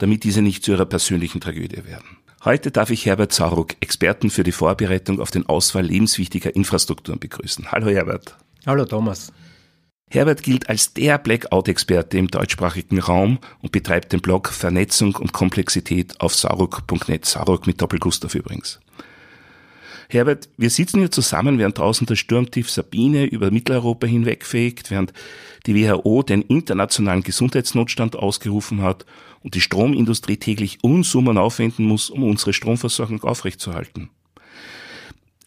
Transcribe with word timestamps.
damit 0.00 0.24
diese 0.24 0.42
nicht 0.42 0.64
zu 0.64 0.72
ihrer 0.72 0.86
persönlichen 0.86 1.40
Tragödie 1.40 1.84
werden. 1.84 2.16
Heute 2.42 2.70
darf 2.70 2.90
ich 2.90 3.04
Herbert 3.04 3.32
Sauruck, 3.32 3.76
Experten 3.80 4.30
für 4.30 4.42
die 4.42 4.52
Vorbereitung 4.52 5.20
auf 5.20 5.30
den 5.30 5.46
Ausfall 5.46 5.84
lebenswichtiger 5.84 6.56
Infrastrukturen 6.56 7.20
begrüßen. 7.20 7.70
Hallo 7.70 7.88
Herbert. 7.88 8.36
Hallo 8.66 8.86
Thomas. 8.86 9.30
Herbert 10.10 10.42
gilt 10.42 10.68
als 10.68 10.94
der 10.94 11.18
Blackout-Experte 11.18 12.18
im 12.18 12.28
deutschsprachigen 12.28 12.98
Raum 12.98 13.38
und 13.60 13.72
betreibt 13.72 14.12
den 14.12 14.20
Blog 14.20 14.48
Vernetzung 14.48 15.14
und 15.16 15.32
Komplexität 15.32 16.20
auf 16.20 16.34
sauruck.net. 16.34 17.26
Sauruck 17.26 17.66
mit 17.66 17.80
Doppelgustav 17.80 18.34
übrigens. 18.34 18.80
Herbert, 20.12 20.48
wir 20.56 20.70
sitzen 20.70 20.98
hier 20.98 21.10
zusammen, 21.10 21.58
während 21.58 21.78
draußen 21.78 22.06
der 22.06 22.16
Sturmtief 22.16 22.68
Sabine 22.68 23.26
über 23.26 23.50
Mitteleuropa 23.50 24.06
hinwegfegt, 24.06 24.90
während 24.90 25.12
die 25.66 25.74
WHO 25.74 26.22
den 26.22 26.42
internationalen 26.42 27.22
Gesundheitsnotstand 27.22 28.16
ausgerufen 28.16 28.82
hat 28.82 29.06
und 29.42 29.54
die 29.54 29.60
Stromindustrie 29.60 30.36
täglich 30.36 30.78
Unsummen 30.82 31.38
aufwenden 31.38 31.84
muss, 31.84 32.10
um 32.10 32.24
unsere 32.24 32.52
Stromversorgung 32.52 33.22
aufrechtzuerhalten. 33.22 34.10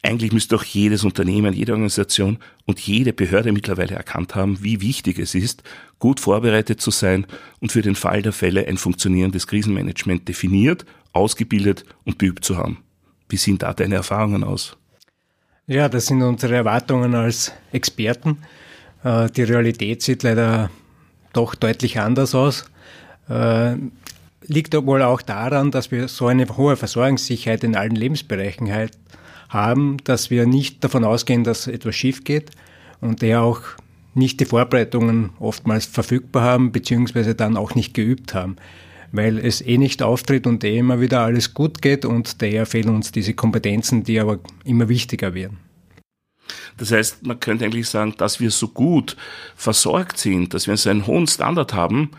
Eigentlich 0.02 0.34
müsste 0.34 0.56
doch 0.56 0.64
jedes 0.64 1.04
Unternehmen, 1.04 1.54
jede 1.54 1.72
Organisation 1.72 2.38
und 2.66 2.80
jede 2.80 3.14
Behörde 3.14 3.54
mittlerweile 3.54 3.96
erkannt 3.96 4.36
haben, 4.36 4.62
wie 4.62 4.82
wichtig 4.82 5.18
es 5.18 5.34
ist, 5.34 5.64
gut 5.98 6.20
vorbereitet 6.20 6.82
zu 6.82 6.92
sein 6.92 7.26
und 7.60 7.72
für 7.72 7.82
den 7.82 7.96
Fall 7.96 8.22
der 8.22 8.34
Fälle 8.34 8.68
ein 8.68 8.78
funktionierendes 8.78 9.48
Krisenmanagement 9.48 10.28
definiert, 10.28 10.86
ausgebildet 11.14 11.86
und 12.04 12.20
geübt 12.20 12.44
zu 12.44 12.58
haben. 12.58 12.80
Wie 13.34 13.38
sehen 13.38 13.58
da 13.58 13.74
deine 13.74 13.96
Erfahrungen 13.96 14.44
aus? 14.44 14.78
Ja, 15.66 15.90
das 15.90 16.06
sind 16.06 16.22
unsere 16.22 16.54
Erwartungen 16.54 17.16
als 17.16 17.52
Experten. 17.72 18.38
Äh, 19.04 19.28
die 19.32 19.42
Realität 19.42 20.04
sieht 20.04 20.22
leider 20.22 20.70
doch 21.34 21.56
deutlich 21.56 22.00
anders 22.00 22.36
aus. 22.36 22.66
Äh, 23.28 23.78
liegt 24.44 24.76
wohl 24.76 25.02
auch 25.02 25.24
daran, 25.24 25.72
dass 25.72 25.90
wir 25.90 26.10
so 26.10 26.28
eine 26.28 26.46
hohe 26.46 26.76
Versorgungssicherheit 26.76 27.64
in 27.64 27.76
allen 27.76 27.96
Lebensbereichen 27.96 28.72
halt 28.72 28.96
haben, 29.50 29.98
dass 30.04 30.30
wir 30.30 30.46
nicht 30.46 30.84
davon 30.84 31.04
ausgehen, 31.04 31.44
dass 31.44 31.66
etwas 31.66 31.96
schief 31.96 32.24
geht 32.24 32.52
und 33.02 33.24
daher 33.24 33.42
auch 33.42 33.62
nicht 34.14 34.42
die 34.42 34.46
Vorbereitungen 34.46 35.32
oftmals 35.40 35.88
verfügbar 35.88 36.44
haben, 36.44 36.72
beziehungsweise 36.72 37.34
dann 37.34 37.58
auch 37.58 37.74
nicht 37.74 37.96
geübt 37.96 38.36
haben 38.36 38.58
weil 39.14 39.38
es 39.38 39.62
eh 39.62 39.78
nicht 39.78 40.02
auftritt 40.02 40.46
und 40.48 40.64
eh 40.64 40.78
immer 40.78 41.00
wieder 41.00 41.22
alles 41.22 41.54
gut 41.54 41.82
geht 41.82 42.04
und 42.04 42.42
daher 42.42 42.66
fehlen 42.66 42.90
uns 42.90 43.12
diese 43.12 43.34
Kompetenzen, 43.34 44.04
die 44.04 44.20
aber 44.20 44.40
immer 44.66 44.90
wichtiger 44.90 45.34
werden. 45.36 45.60
Das 46.78 46.92
heißt, 46.92 47.26
man 47.26 47.40
könnte 47.40 47.64
eigentlich 47.64 47.88
sagen, 47.88 48.16
dass 48.18 48.40
wir 48.40 48.50
so 48.50 48.68
gut 48.68 49.16
versorgt 49.56 50.18
sind, 50.18 50.54
dass 50.54 50.68
wir 50.68 50.76
so 50.76 50.90
einen 50.90 51.08
hohen 51.08 51.28
Standard 51.28 51.74
haben, 51.74 52.10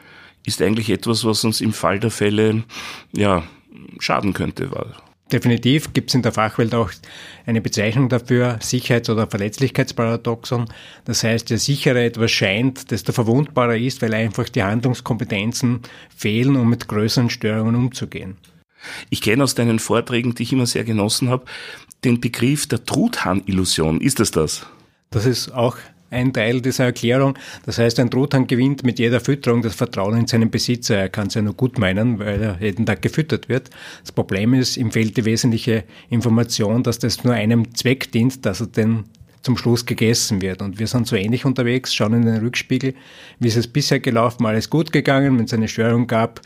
ist 0.47 0.63
eigentlich 0.63 0.89
etwas, 0.89 1.25
was 1.25 1.45
uns 1.45 1.61
im 1.61 1.73
Fall 1.73 1.99
der 1.99 2.11
Fälle 2.11 2.63
ja 3.13 3.43
schaden 3.99 4.33
könnte. 4.33 4.71
Definitiv 5.35 5.93
gibt 5.93 6.11
es 6.11 6.15
in 6.15 6.23
der 6.23 6.31
Fachwelt 6.31 6.77
auch 6.77 6.93
eine 7.45 7.61
Bezeichnung 7.61 8.09
dafür, 8.09 8.59
Sicherheits- 8.61 9.11
oder 9.11 9.27
Verletzlichkeitsparadoxon. 9.27 10.67
Das 11.07 11.25
heißt, 11.25 11.51
je 11.51 11.57
sicherer 11.57 12.05
etwas 12.05 12.31
scheint, 12.31 12.93
desto 12.93 13.11
verwundbarer 13.11 13.77
ist, 13.77 14.01
weil 14.01 14.15
einfach 14.15 14.49
die 14.49 14.63
Handlungskompetenzen 14.63 15.81
fehlen, 16.17 16.55
um 16.55 16.71
mit 16.71 16.87
größeren 16.87 17.31
Störungen 17.31 17.75
umzugehen. 17.75 18.37
Ich 19.11 19.23
kenne 19.23 19.43
aus 19.43 19.57
deinen 19.57 19.81
Vorträgen, 19.81 20.37
die 20.37 20.45
ich 20.45 20.53
immer 20.53 20.67
sehr 20.67 20.85
genossen 20.85 21.29
habe, 21.31 21.47
den 22.05 22.21
Begriff 22.21 22.69
der 22.69 22.85
Truthahn-Illusion. 22.85 24.01
Ist 24.01 24.21
es 24.21 24.31
das? 24.31 24.69
Das 25.11 25.27
ist 25.27 25.53
auch 25.53 25.79
ein 26.15 26.33
Teil 26.33 26.61
dieser 26.61 26.85
Erklärung. 26.85 27.37
Das 27.67 27.79
heißt, 27.79 28.01
ein 28.01 28.11
Truthahn 28.11 28.47
gewinnt 28.47 28.85
mit 28.85 28.99
jeder 28.99 29.21
Fütterung 29.21 29.63
das 29.63 29.75
Vertrauen 29.75 30.19
in 30.19 30.27
seinen 30.27 30.51
Besitzer. 30.51 30.97
Er 30.97 31.09
kann 31.09 31.27
es 31.27 31.35
ja 31.35 31.43
nur 31.43 31.55
gut 31.55 31.79
meinen, 31.79 32.19
weil 32.19 32.43
er 32.43 32.59
jeden 32.61 32.87
Tag 32.87 33.03
gefüttert 33.03 33.49
wird. 33.49 33.71
Das 34.01 34.13
Problem 34.13 34.55
ist, 34.55 34.77
ihm 34.77 34.91
fehlt 34.91 35.17
die 35.17 35.25
wesentliche 35.25 35.85
Information, 36.09 36.83
dass 36.83 36.99
das 36.99 37.25
nur 37.25 37.35
einem 37.35 37.75
Zweck 37.75 38.11
dient, 38.13 38.47
dass 38.47 38.61
er 38.61 38.69
den 38.69 39.05
zum 39.43 39.57
Schluss 39.57 39.85
gegessen 39.85 40.41
wird. 40.41 40.63
Und 40.63 40.79
wir 40.79 40.87
sind 40.87 41.07
so 41.07 41.17
ähnlich 41.17 41.45
unterwegs, 41.45 41.95
schauen 41.95 42.15
in 42.15 42.23
den 42.23 42.39
Rückspiegel, 42.39 42.95
wie 43.39 43.49
ist 43.49 43.57
es 43.57 43.69
bisher 43.69 44.01
gelaufen, 44.01 44.47
alles 44.47 44.71
gut 44.71 44.91
gegangen, 44.91 45.39
wenn 45.39 45.45
es 45.45 45.53
eine 45.53 45.69
Störung 45.69 46.07
gab, 46.07 46.41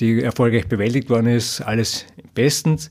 die 0.00 0.22
erfolgreich 0.22 0.66
bewältigt 0.66 1.10
worden 1.10 1.26
ist, 1.26 1.60
alles 1.60 2.06
bestens. 2.34 2.88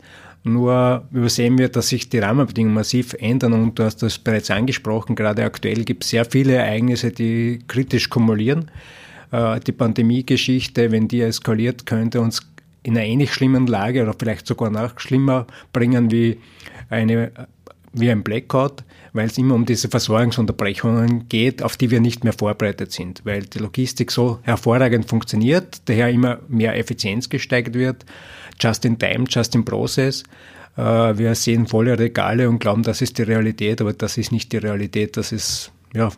Nur 0.53 1.05
übersehen 1.11 1.57
wir, 1.57 1.69
dass 1.69 1.89
sich 1.89 2.09
die 2.09 2.19
Rahmenbedingungen 2.19 2.75
massiv 2.75 3.13
ändern 3.19 3.53
und 3.53 3.77
du 3.77 3.83
hast 3.83 4.01
das 4.01 4.17
bereits 4.17 4.49
angesprochen, 4.49 5.15
gerade 5.15 5.43
aktuell 5.43 5.83
gibt 5.83 6.03
es 6.03 6.09
sehr 6.09 6.25
viele 6.25 6.53
Ereignisse, 6.53 7.11
die 7.11 7.59
kritisch 7.67 8.09
kumulieren. 8.09 8.71
Äh, 9.31 9.59
die 9.59 9.71
Pandemiegeschichte, 9.71 10.91
wenn 10.91 11.07
die 11.07 11.21
eskaliert, 11.21 11.85
könnte 11.85 12.21
uns 12.21 12.41
in 12.81 12.97
einer 12.97 13.05
ähnlich 13.05 13.33
schlimmen 13.33 13.67
Lage 13.67 14.01
oder 14.01 14.15
vielleicht 14.17 14.47
sogar 14.47 14.69
noch 14.69 14.99
schlimmer 14.99 15.45
bringen 15.73 16.09
wie, 16.11 16.39
eine, 16.89 17.31
wie 17.93 18.09
ein 18.09 18.23
Blackout, 18.23 18.83
weil 19.13 19.27
es 19.27 19.37
immer 19.37 19.53
um 19.55 19.65
diese 19.65 19.89
Versorgungsunterbrechungen 19.89 21.27
geht, 21.29 21.61
auf 21.61 21.77
die 21.77 21.91
wir 21.91 21.99
nicht 21.99 22.23
mehr 22.23 22.33
vorbereitet 22.33 22.91
sind, 22.91 23.21
weil 23.25 23.43
die 23.43 23.59
Logistik 23.59 24.11
so 24.11 24.39
hervorragend 24.43 25.07
funktioniert, 25.09 25.81
daher 25.85 26.09
immer 26.09 26.39
mehr 26.47 26.77
Effizienz 26.77 27.29
gesteigert 27.29 27.75
wird 27.75 28.05
just 28.59 28.85
in 28.85 28.97
time, 28.97 29.25
just 29.27 29.55
in 29.55 29.65
process. 29.65 30.23
Äh, 30.77 31.17
wir 31.17 31.35
sehen 31.35 31.67
volle 31.67 31.97
Regale 31.97 32.49
und 32.49 32.59
glauben, 32.59 32.83
das 32.83 33.01
ist 33.01 33.17
die 33.17 33.23
Realität, 33.23 33.81
aber 33.81 33.93
das 33.93 34.17
ist 34.17 34.31
nicht 34.31 34.51
die 34.51 34.57
Realität. 34.57 35.17
Das 35.17 35.31
ist 35.31 35.71
ja 35.93 36.09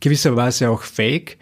gewisserweise 0.00 0.70
auch 0.70 0.82
fake, 0.82 1.38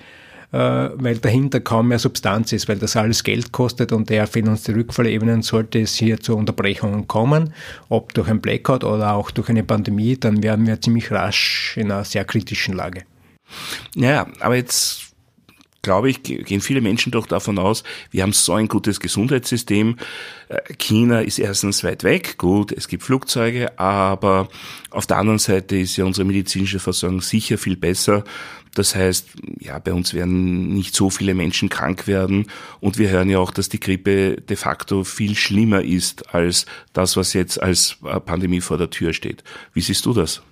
äh, 0.53 0.59
weil 0.59 1.19
dahinter 1.19 1.61
kaum 1.61 1.89
mehr 1.89 1.99
Substanz 1.99 2.53
ist, 2.53 2.69
weil 2.69 2.79
das 2.79 2.97
alles 2.97 3.25
Geld 3.25 3.53
kostet 3.53 3.93
und 3.93 4.11
daher 4.11 4.27
fehlen 4.27 4.49
uns 4.49 4.63
die 4.63 4.73
Rückfallebenen. 4.73 5.43
Sollte 5.43 5.81
es 5.81 5.95
hier 5.95 6.21
zu 6.21 6.37
Unterbrechungen 6.37 7.09
kommen, 7.09 7.55
ob 7.89 8.15
durch 8.15 8.29
ein 8.29 8.41
Blackout 8.41 8.85
oder 8.85 9.15
auch 9.15 9.31
durch 9.31 9.49
eine 9.49 9.65
Pandemie, 9.65 10.17
dann 10.17 10.43
wären 10.43 10.67
wir 10.67 10.81
ziemlich 10.81 11.11
rasch 11.11 11.77
in 11.77 11.91
einer 11.91 12.05
sehr 12.05 12.25
kritischen 12.25 12.75
Lage. 12.75 13.03
Ja, 13.95 14.27
aber 14.41 14.57
jetzt 14.57 15.02
glaube 15.82 16.10
ich, 16.10 16.22
gehen 16.22 16.60
viele 16.60 16.81
Menschen 16.81 17.12
doch 17.12 17.26
davon 17.26 17.59
aus, 17.59 17.82
wir 18.10 18.22
haben 18.22 18.32
so 18.32 18.54
ein 18.54 18.69
gutes 18.69 19.00
Gesundheitssystem. 19.00 19.97
Äh, 20.48 20.75
China 20.78 21.20
ist 21.20 21.38
erstens 21.38 21.82
weit 21.84 22.04
weg, 22.04 22.38
gut, 22.38 22.72
es 22.72 22.88
gibt 22.88 23.03
Flugzeuge, 23.03 23.78
aber 23.78 24.48
auf 24.91 25.06
der 25.06 25.19
anderen 25.19 25.41
Seite 25.41 25.76
ist 25.76 25.97
ja 25.97 26.04
unsere 26.04 26.25
medizinische 26.25 26.78
Versorgung 26.78 27.20
sicher 27.20 27.59
viel 27.59 27.76
besser. 27.76 28.25
Das 28.75 28.94
heißt, 28.94 29.28
ja, 29.59 29.78
bei 29.78 29.93
uns 29.93 30.15
werden 30.15 30.72
nicht 30.72 30.94
so 30.94 31.10
viele 31.10 31.34
Menschen 31.34 31.69
krank 31.69 32.06
werden 32.06 32.47
und 32.81 32.97
wir 32.97 33.10
hören 33.10 33.28
ja 33.28 33.38
auch, 33.38 33.50
dass 33.50 33.69
die 33.69 33.81
Grippe 33.81 34.41
de 34.41 34.56
facto 34.56 35.04
viel 35.04 35.34
schlimmer 35.34 35.82
ist 35.82 36.34
als 36.34 36.64
das, 36.94 37.16
was 37.16 37.34
jetzt 37.34 37.62
als 37.62 37.99
äh, 38.04 38.19
Pandemie 38.19 38.62
vor 38.62 38.78
der 38.78 38.88
Tür 38.88 39.12
steht. 39.12 39.44
Wie 39.75 39.82
siehst 39.82 40.06
du 40.06 40.14
das? 40.14 40.43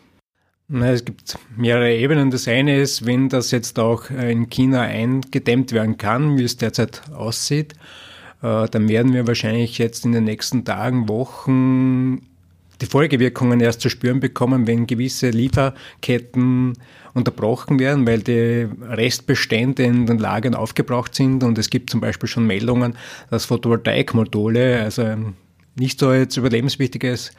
Es 0.73 1.05
gibt 1.05 1.37
mehrere 1.57 1.93
Ebenen. 1.93 2.31
Das 2.31 2.47
eine 2.47 2.79
ist, 2.79 3.05
wenn 3.05 3.29
das 3.29 3.51
jetzt 3.51 3.79
auch 3.79 4.09
in 4.11 4.49
China 4.51 4.83
eingedämmt 4.83 5.73
werden 5.73 5.99
kann, 5.99 6.39
wie 6.39 6.45
es 6.45 6.57
derzeit 6.57 7.03
aussieht, 7.13 7.75
äh, 8.43 8.69
dann 8.69 8.89
werden 8.89 9.13
wir 9.13 9.27
wahrscheinlich 9.27 9.79
jetzt 9.79 10.05
in 10.05 10.13
den 10.13 10.25
nächsten 10.25 10.65
Tagen, 10.65 11.09
Wochen 11.09 12.23
die 12.81 12.87
Folgewirkungen 12.87 13.61
erst 13.61 13.81
zu 13.81 13.91
spüren 13.91 14.21
bekommen, 14.21 14.67
wenn 14.67 14.87
gewisse 14.87 15.31
Lieferketten 15.31 16.75
unterbrochen 17.13 17.79
werden, 17.79 18.07
weil 18.07 18.21
die 18.21 18.69
Restbestände 18.83 19.83
in 19.83 20.07
den 20.07 20.19
Lagern 20.19 20.55
aufgebraucht 20.55 21.15
sind 21.15 21.43
und 21.43 21.59
es 21.59 21.69
gibt 21.69 21.91
zum 21.91 22.01
Beispiel 22.01 22.29
schon 22.29 22.47
Meldungen, 22.47 22.97
dass 23.29 23.45
Photovoltaikmodule, 23.45 24.81
also 24.81 25.17
nicht 25.75 25.99
so 25.99 26.13
jetzt 26.13 26.37
überlebenswichtiges 26.37 27.33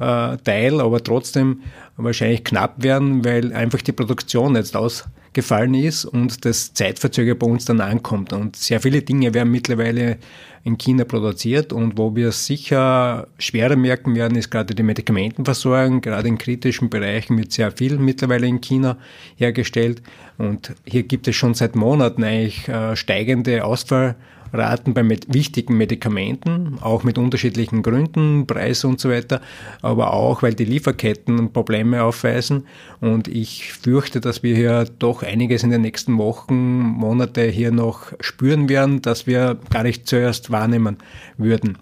äh, 0.00 0.36
Teil, 0.38 0.80
aber 0.80 1.02
trotzdem 1.02 1.60
wahrscheinlich 1.96 2.44
knapp 2.44 2.82
werden, 2.82 3.24
weil 3.24 3.52
einfach 3.52 3.82
die 3.82 3.92
Produktion 3.92 4.56
jetzt 4.56 4.74
ausgefallen 4.76 5.74
ist 5.74 6.04
und 6.04 6.44
das 6.44 6.72
Zeitverzöger 6.74 7.34
bei 7.34 7.46
uns 7.46 7.66
dann 7.66 7.80
ankommt. 7.80 8.32
Und 8.32 8.56
sehr 8.56 8.80
viele 8.80 9.02
Dinge 9.02 9.32
werden 9.34 9.50
mittlerweile 9.50 10.18
in 10.62 10.76
China 10.76 11.04
produziert 11.04 11.72
und 11.72 11.96
wo 11.96 12.14
wir 12.14 12.32
sicher 12.32 13.28
schwerer 13.38 13.76
merken 13.76 14.14
werden, 14.14 14.36
ist 14.36 14.50
gerade 14.50 14.74
die 14.74 14.82
Medikamentenversorgung. 14.82 16.02
Gerade 16.02 16.28
in 16.28 16.36
kritischen 16.36 16.90
Bereichen 16.90 17.38
wird 17.38 17.52
sehr 17.52 17.72
viel 17.72 17.98
mittlerweile 17.98 18.46
in 18.46 18.60
China 18.60 18.98
hergestellt 19.36 20.02
und 20.36 20.74
hier 20.84 21.04
gibt 21.04 21.28
es 21.28 21.36
schon 21.36 21.54
seit 21.54 21.76
Monaten 21.76 22.24
eigentlich 22.24 22.68
äh, 22.68 22.94
steigende 22.94 23.64
Ausfall 23.64 24.16
Raten 24.52 24.94
bei 24.94 25.02
med 25.02 25.32
wichtigen 25.32 25.76
Medikamenten, 25.76 26.78
auch 26.80 27.04
mit 27.04 27.18
unterschiedlichen 27.18 27.82
Gründen, 27.82 28.46
Preis 28.46 28.84
und 28.84 29.00
so 29.00 29.10
weiter, 29.10 29.40
aber 29.82 30.12
auch, 30.12 30.42
weil 30.42 30.54
die 30.54 30.64
Lieferketten 30.64 31.52
Probleme 31.52 32.02
aufweisen. 32.02 32.66
Und 33.00 33.28
ich 33.28 33.72
fürchte, 33.72 34.20
dass 34.20 34.42
wir 34.42 34.54
hier 34.54 34.86
doch 34.98 35.22
einiges 35.22 35.62
in 35.62 35.70
den 35.70 35.82
nächsten 35.82 36.18
Wochen, 36.18 36.80
Monate 36.80 37.42
hier 37.44 37.70
noch 37.70 38.12
spüren 38.20 38.68
werden, 38.68 39.02
dass 39.02 39.26
wir 39.26 39.58
gar 39.70 39.82
nicht 39.82 40.06
zuerst 40.08 40.50
wahrnehmen 40.50 40.98
würden. 41.36 41.78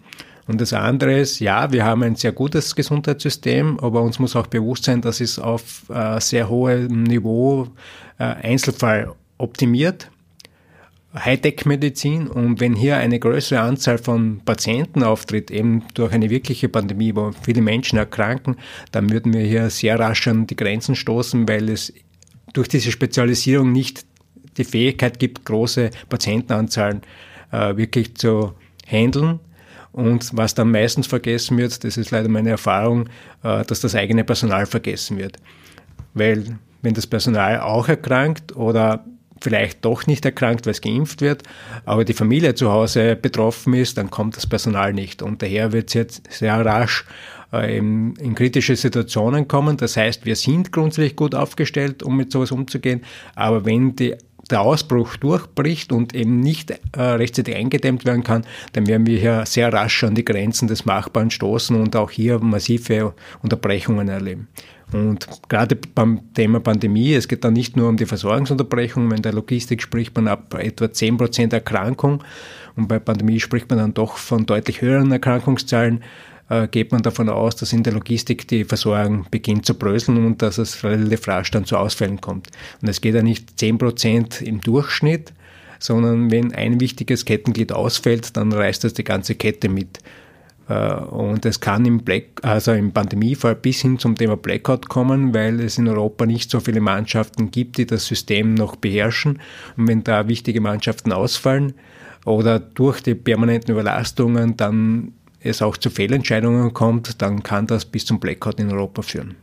Und 0.48 0.62
das 0.62 0.72
andere 0.72 1.18
ist, 1.18 1.40
ja, 1.40 1.70
wir 1.72 1.84
haben 1.84 2.02
ein 2.02 2.16
sehr 2.16 2.32
gutes 2.32 2.74
Gesundheitssystem, 2.74 3.78
aber 3.80 4.00
uns 4.00 4.18
muss 4.18 4.34
auch 4.34 4.46
bewusst 4.46 4.84
sein, 4.84 5.02
dass 5.02 5.20
es 5.20 5.38
auf 5.38 5.84
äh, 5.90 6.18
sehr 6.20 6.48
hohem 6.48 7.02
Niveau 7.02 7.68
äh, 8.18 8.24
Einzelfall 8.24 9.12
optimiert. 9.36 10.10
Hightech-Medizin 11.24 12.28
und 12.28 12.60
wenn 12.60 12.74
hier 12.74 12.96
eine 12.96 13.18
größere 13.18 13.60
Anzahl 13.60 13.98
von 13.98 14.40
Patienten 14.44 15.02
auftritt, 15.02 15.50
eben 15.50 15.84
durch 15.94 16.12
eine 16.12 16.30
wirkliche 16.30 16.68
Pandemie, 16.68 17.14
wo 17.14 17.32
viele 17.42 17.62
Menschen 17.62 17.98
erkranken, 17.98 18.56
dann 18.92 19.10
würden 19.10 19.32
wir 19.32 19.42
hier 19.42 19.70
sehr 19.70 19.98
rasch 19.98 20.28
an 20.28 20.46
die 20.46 20.56
Grenzen 20.56 20.94
stoßen, 20.94 21.48
weil 21.48 21.68
es 21.68 21.92
durch 22.52 22.68
diese 22.68 22.90
Spezialisierung 22.90 23.72
nicht 23.72 24.04
die 24.56 24.64
Fähigkeit 24.64 25.18
gibt, 25.18 25.44
große 25.44 25.90
Patientenanzahlen 26.08 27.02
äh, 27.52 27.76
wirklich 27.76 28.16
zu 28.16 28.54
handeln. 28.86 29.40
Und 29.92 30.36
was 30.36 30.54
dann 30.54 30.70
meistens 30.70 31.06
vergessen 31.06 31.56
wird, 31.58 31.82
das 31.84 31.96
ist 31.96 32.10
leider 32.10 32.28
meine 32.28 32.50
Erfahrung, 32.50 33.08
äh, 33.42 33.64
dass 33.64 33.80
das 33.80 33.94
eigene 33.94 34.24
Personal 34.24 34.66
vergessen 34.66 35.18
wird. 35.18 35.38
Weil 36.14 36.58
wenn 36.82 36.94
das 36.94 37.06
Personal 37.06 37.60
auch 37.60 37.88
erkrankt 37.88 38.54
oder 38.56 39.04
vielleicht 39.40 39.84
doch 39.84 40.06
nicht 40.06 40.24
erkrankt, 40.24 40.66
weil 40.66 40.72
es 40.72 40.80
geimpft 40.80 41.20
wird, 41.20 41.42
aber 41.84 42.04
die 42.04 42.12
Familie 42.12 42.54
zu 42.54 42.70
Hause 42.70 43.16
betroffen 43.16 43.74
ist, 43.74 43.98
dann 43.98 44.10
kommt 44.10 44.36
das 44.36 44.46
Personal 44.46 44.92
nicht. 44.92 45.22
Und 45.22 45.42
daher 45.42 45.72
wird 45.72 45.88
es 45.88 45.94
jetzt 45.94 46.22
sehr 46.30 46.64
rasch 46.64 47.04
äh, 47.52 47.78
in, 47.78 48.14
in, 48.16 48.34
kritische 48.34 48.76
Situationen 48.76 49.48
kommen. 49.48 49.76
Das 49.76 49.96
heißt, 49.96 50.26
wir 50.26 50.36
sind 50.36 50.72
grundsätzlich 50.72 51.16
gut 51.16 51.34
aufgestellt, 51.34 52.02
um 52.02 52.16
mit 52.16 52.32
sowas 52.32 52.52
umzugehen. 52.52 53.02
Aber 53.34 53.64
wenn 53.64 53.96
die 53.96 54.14
der 54.50 54.62
Ausbruch 54.62 55.16
durchbricht 55.16 55.92
und 55.92 56.14
eben 56.14 56.40
nicht 56.40 56.70
äh, 56.70 57.02
rechtzeitig 57.02 57.54
eingedämmt 57.54 58.04
werden 58.04 58.24
kann, 58.24 58.44
dann 58.72 58.86
werden 58.86 59.06
wir 59.06 59.18
hier 59.18 59.44
sehr 59.46 59.72
rasch 59.72 60.04
an 60.04 60.14
die 60.14 60.24
Grenzen 60.24 60.68
des 60.68 60.84
Machbaren 60.84 61.30
stoßen 61.30 61.78
und 61.78 61.94
auch 61.96 62.10
hier 62.10 62.38
massive 62.38 63.14
Unterbrechungen 63.42 64.08
erleben. 64.08 64.48
Und 64.92 65.28
gerade 65.48 65.76
beim 65.76 66.32
Thema 66.32 66.60
Pandemie, 66.60 67.12
es 67.12 67.28
geht 67.28 67.44
dann 67.44 67.52
nicht 67.52 67.76
nur 67.76 67.88
um 67.88 67.96
die 67.96 68.06
Versorgungsunterbrechung, 68.06 69.10
in 69.12 69.22
der 69.22 69.34
Logistik 69.34 69.82
spricht 69.82 70.14
man 70.16 70.28
ab 70.28 70.54
etwa 70.54 70.90
10 70.90 71.18
Prozent 71.18 71.52
Erkrankung 71.52 72.24
und 72.74 72.88
bei 72.88 72.98
Pandemie 72.98 73.38
spricht 73.38 73.68
man 73.68 73.78
dann 73.78 73.94
doch 73.94 74.16
von 74.16 74.46
deutlich 74.46 74.80
höheren 74.80 75.12
Erkrankungszahlen 75.12 76.02
äh, 76.48 76.68
geht 76.68 76.92
man 76.92 77.02
davon 77.02 77.28
aus, 77.28 77.56
dass 77.56 77.72
in 77.72 77.82
der 77.82 77.92
Logistik 77.92 78.48
die 78.48 78.64
Versorgung 78.64 79.26
beginnt 79.30 79.66
zu 79.66 79.74
bröseln 79.74 80.24
und 80.24 80.42
dass 80.42 80.58
es 80.58 80.82
relativ 80.82 81.28
rasch 81.28 81.50
dann 81.50 81.64
zu 81.64 81.76
Ausfällen 81.76 82.20
kommt. 82.20 82.48
Und 82.80 82.88
es 82.88 83.00
geht 83.00 83.14
ja 83.14 83.22
nicht 83.22 83.58
10 83.58 83.78
Prozent 83.78 84.42
im 84.42 84.60
Durchschnitt, 84.60 85.32
sondern 85.78 86.30
wenn 86.30 86.54
ein 86.54 86.80
wichtiges 86.80 87.24
Kettenglied 87.24 87.72
ausfällt, 87.72 88.36
dann 88.36 88.52
reißt 88.52 88.84
das 88.84 88.94
die 88.94 89.04
ganze 89.04 89.34
Kette 89.34 89.68
mit. 89.68 89.98
Äh, 90.68 90.94
und 90.94 91.44
es 91.46 91.60
kann 91.60 91.84
im, 91.84 92.00
Black, 92.00 92.24
also 92.42 92.72
im 92.72 92.92
Pandemiefall 92.92 93.54
bis 93.54 93.80
hin 93.80 93.98
zum 93.98 94.16
Thema 94.16 94.36
Blackout 94.36 94.88
kommen, 94.88 95.34
weil 95.34 95.60
es 95.60 95.78
in 95.78 95.88
Europa 95.88 96.26
nicht 96.26 96.50
so 96.50 96.60
viele 96.60 96.80
Mannschaften 96.80 97.50
gibt, 97.50 97.78
die 97.78 97.86
das 97.86 98.06
System 98.06 98.54
noch 98.54 98.76
beherrschen. 98.76 99.40
Und 99.76 99.88
wenn 99.88 100.04
da 100.04 100.28
wichtige 100.28 100.60
Mannschaften 100.60 101.12
ausfallen 101.12 101.74
oder 102.24 102.58
durch 102.58 103.00
die 103.00 103.14
permanenten 103.14 103.72
Überlastungen 103.72 104.56
dann 104.56 105.12
es 105.40 105.62
auch 105.62 105.76
zu 105.76 105.88
Fehlentscheidungen 105.88 106.74
kommt, 106.74 107.22
dann 107.22 107.42
kann 107.42 107.66
das 107.66 107.84
bis 107.84 108.04
zum 108.04 108.18
Blackout 108.18 108.58
in 108.58 108.72
Europa 108.72 109.02
führen. 109.02 109.36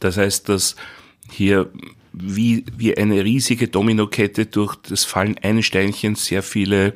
Das 0.00 0.16
heißt, 0.16 0.48
dass 0.48 0.76
hier 1.30 1.70
wie, 2.12 2.64
wie 2.76 2.96
eine 2.96 3.24
riesige 3.24 3.68
Dominokette 3.68 4.46
durch 4.46 4.74
das 4.76 5.04
Fallen 5.04 5.36
eines 5.38 5.66
Steinchens 5.66 6.26
sehr 6.26 6.42
viele 6.42 6.94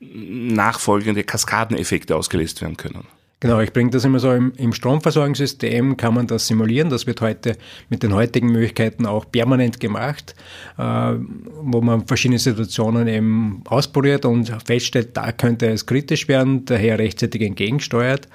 nachfolgende 0.00 1.24
Kaskadeneffekte 1.24 2.16
ausgelöst 2.16 2.60
werden 2.62 2.76
können. 2.76 3.06
Genau, 3.44 3.60
ich 3.60 3.74
bringe 3.74 3.90
das 3.90 4.06
immer 4.06 4.20
so 4.20 4.32
im, 4.32 4.72
Stromversorgungssystem 4.72 5.98
kann 5.98 6.14
man 6.14 6.26
das 6.26 6.46
simulieren. 6.46 6.88
Das 6.88 7.06
wird 7.06 7.20
heute 7.20 7.58
mit 7.90 8.02
den 8.02 8.14
heutigen 8.14 8.50
Möglichkeiten 8.50 9.04
auch 9.04 9.30
permanent 9.30 9.80
gemacht, 9.80 10.34
äh, 10.78 10.82
wo 10.82 11.82
man 11.82 12.06
verschiedene 12.06 12.38
Situationen 12.38 13.06
eben 13.06 13.62
ausprobiert 13.66 14.24
und 14.24 14.50
feststellt, 14.64 15.14
da 15.14 15.30
könnte 15.30 15.66
es 15.66 15.84
kritisch 15.84 16.26
werden, 16.26 16.64
daher 16.64 16.98
rechtzeitig 16.98 17.42
entgegensteuert. 17.42 18.28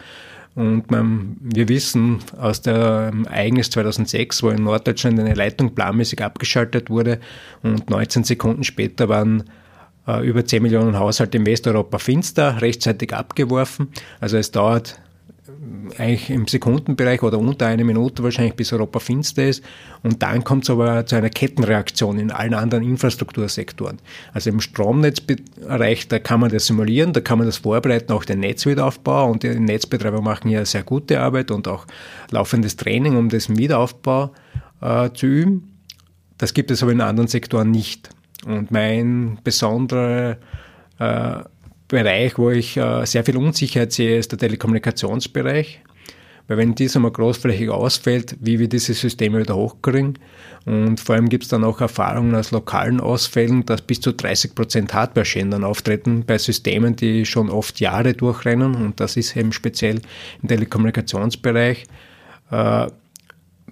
Und 0.53 0.91
man, 0.91 1.37
wir 1.39 1.69
wissen 1.69 2.19
aus 2.37 2.61
dem 2.61 3.25
Ereignis 3.25 3.71
2006, 3.71 4.43
wo 4.43 4.49
in 4.49 4.63
Norddeutschland 4.63 5.19
eine 5.19 5.33
Leitung 5.33 5.73
planmäßig 5.73 6.21
abgeschaltet 6.21 6.91
wurde 6.91 7.19
und 7.63 7.89
19 7.89 8.25
Sekunden 8.25 8.63
später 8.63 9.09
waren 9.09 9.43
über 10.17 10.45
10 10.45 10.63
Millionen 10.63 10.97
Haushalte 10.97 11.37
in 11.37 11.45
Westeuropa 11.45 11.99
finster, 11.99 12.61
rechtzeitig 12.61 13.13
abgeworfen. 13.13 13.89
Also 14.19 14.37
es 14.37 14.51
dauert 14.51 14.99
äh, 15.47 16.01
eigentlich 16.01 16.29
im 16.29 16.47
Sekundenbereich 16.47 17.21
oder 17.23 17.37
unter 17.37 17.67
einer 17.67 17.83
Minute 17.83 18.23
wahrscheinlich, 18.23 18.55
bis 18.55 18.71
Europa 18.73 18.99
finster 18.99 19.45
ist. 19.45 19.63
Und 20.03 20.21
dann 20.23 20.43
kommt 20.43 20.63
es 20.63 20.69
aber 20.69 21.05
zu 21.05 21.15
einer 21.15 21.29
Kettenreaktion 21.29 22.19
in 22.19 22.31
allen 22.31 22.53
anderen 22.53 22.83
Infrastruktursektoren. 22.83 23.99
Also 24.33 24.49
im 24.49 24.61
Stromnetzbereich, 24.61 26.07
da 26.07 26.19
kann 26.19 26.39
man 26.39 26.49
das 26.49 26.67
simulieren, 26.67 27.13
da 27.13 27.21
kann 27.21 27.37
man 27.37 27.47
das 27.47 27.57
vorbereiten, 27.57 28.11
auch 28.11 28.25
den 28.25 28.39
Netzwiederaufbau. 28.39 29.29
Und 29.29 29.43
die 29.43 29.49
Netzbetreiber 29.49 30.21
machen 30.21 30.49
ja 30.49 30.65
sehr 30.65 30.83
gute 30.83 31.19
Arbeit 31.19 31.51
und 31.51 31.67
auch 31.67 31.85
laufendes 32.31 32.77
Training, 32.77 33.17
um 33.17 33.29
das 33.29 33.49
Wiederaufbau 33.49 34.31
äh, 34.81 35.09
zu 35.13 35.25
üben. 35.25 35.75
Das 36.37 36.53
gibt 36.53 36.71
es 36.71 36.81
aber 36.81 36.93
in 36.93 37.01
anderen 37.01 37.27
Sektoren 37.27 37.69
nicht. 37.69 38.09
Und 38.45 38.71
mein 38.71 39.39
besonderer 39.43 40.37
äh, 40.99 41.43
Bereich, 41.87 42.37
wo 42.37 42.51
ich 42.51 42.77
äh, 42.77 43.05
sehr 43.05 43.23
viel 43.23 43.37
Unsicherheit 43.37 43.91
sehe, 43.91 44.17
ist 44.17 44.31
der 44.31 44.39
Telekommunikationsbereich. 44.39 45.81
Weil 46.47 46.57
wenn 46.57 46.73
dieser 46.73 46.99
mal 46.99 47.11
großflächig 47.11 47.69
ausfällt, 47.69 48.35
wie 48.39 48.57
wir 48.57 48.67
diese 48.67 48.93
Systeme 48.93 49.39
wieder 49.39 49.55
hochkriegen. 49.55 50.17
Und 50.65 50.99
vor 50.99 51.15
allem 51.15 51.29
gibt 51.29 51.43
es 51.43 51.49
dann 51.49 51.63
auch 51.63 51.79
Erfahrungen 51.79 52.33
aus 52.33 52.51
lokalen 52.51 52.99
Ausfällen, 52.99 53.65
dass 53.65 53.83
bis 53.83 54.01
zu 54.01 54.13
30 54.13 54.55
Prozent 54.55 54.93
Hardware-Schäden 54.93 55.63
auftreten 55.63 56.23
bei 56.25 56.39
Systemen, 56.39 56.95
die 56.95 57.25
schon 57.25 57.51
oft 57.51 57.79
Jahre 57.79 58.13
durchrennen. 58.13 58.75
Und 58.75 58.99
das 58.99 59.15
ist 59.15 59.35
eben 59.35 59.51
speziell 59.51 60.01
im 60.41 60.47
Telekommunikationsbereich. 60.47 61.85
Äh, 62.51 62.87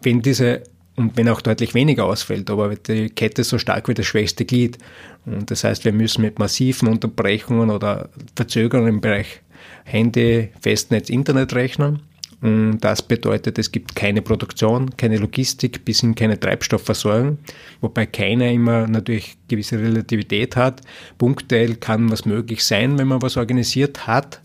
wenn 0.04 0.22
diese 0.22 0.62
und 0.98 1.16
wenn 1.16 1.30
auch 1.30 1.42
deutlich 1.42 1.76
weniger 1.76 2.06
ausfällt, 2.06 2.50
aber 2.50 2.76
die 2.76 3.10
Kette 3.10 3.42
ist 3.42 3.50
so 3.50 3.60
stark 3.60 3.88
wie 3.88 3.94
das 3.94 4.08
schwächste 4.08 4.46
Glied. 4.46 4.80
Und 5.26 5.50
das 5.50 5.64
heißt, 5.64 5.86
wir 5.86 5.94
müssen 5.94 6.24
mit 6.24 6.40
massiven 6.40 6.88
Unterbrechungen 6.88 7.70
oder 7.70 8.10
Verzögerungen 8.36 8.96
im 8.96 9.02
Bereich 9.02 9.42
Handy, 9.86 10.50
Festnetz, 10.60 11.10
Internet 11.10 11.54
rechnen. 11.54 12.02
Und 12.42 12.80
das 12.80 13.04
bedeutet, 13.04 13.60
es 13.60 13.72
gibt 13.72 13.96
keine 13.96 14.24
Produktion, 14.24 14.96
keine 14.98 15.18
Logistik, 15.18 15.86
bis 15.86 16.02
hin 16.02 16.16
keine 16.16 16.40
Treibstoffversorgung, 16.40 17.38
wobei 17.82 18.08
keiner 18.08 18.52
immer 18.52 18.88
natürlich 18.88 19.38
gewisse 19.48 19.80
Relativität 19.80 20.56
hat. 20.56 20.82
Punktuell 21.20 21.76
kann 21.76 22.12
was 22.12 22.26
möglich 22.26 22.64
sein, 22.64 22.98
wenn 22.98 23.08
man 23.08 23.22
was 23.22 23.38
organisiert 23.38 24.08
hat, 24.08 24.42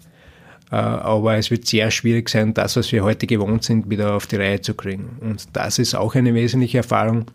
aber 0.72 1.36
es 1.36 1.50
wird 1.50 1.66
sehr 1.66 1.90
schwierig 1.90 2.30
sein, 2.30 2.54
das, 2.54 2.76
was 2.76 2.90
wir 2.92 3.04
heute 3.04 3.26
gewohnt 3.26 3.62
sind, 3.62 3.90
wieder 3.90 4.14
auf 4.14 4.26
die 4.26 4.36
Reihe 4.36 4.60
zu 4.60 4.74
kriegen. 4.74 5.18
Und 5.20 5.44
das 5.52 5.78
ist 5.78 5.94
auch 5.94 6.14
eine 6.14 6.32
wesentliche 6.32 6.78
Erfahrung, 6.78 7.26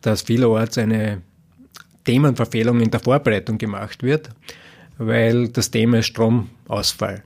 dass 0.00 0.22
vielerorts 0.22 0.78
eine 0.78 1.20
Themenverfehlung 2.04 2.80
in 2.80 2.90
der 2.90 3.00
Vorbereitung 3.00 3.58
gemacht 3.58 4.02
wird, 4.02 4.30
weil 4.96 5.48
das 5.48 5.70
Thema 5.70 5.98
ist 5.98 6.06
Stromausfall. 6.06 7.22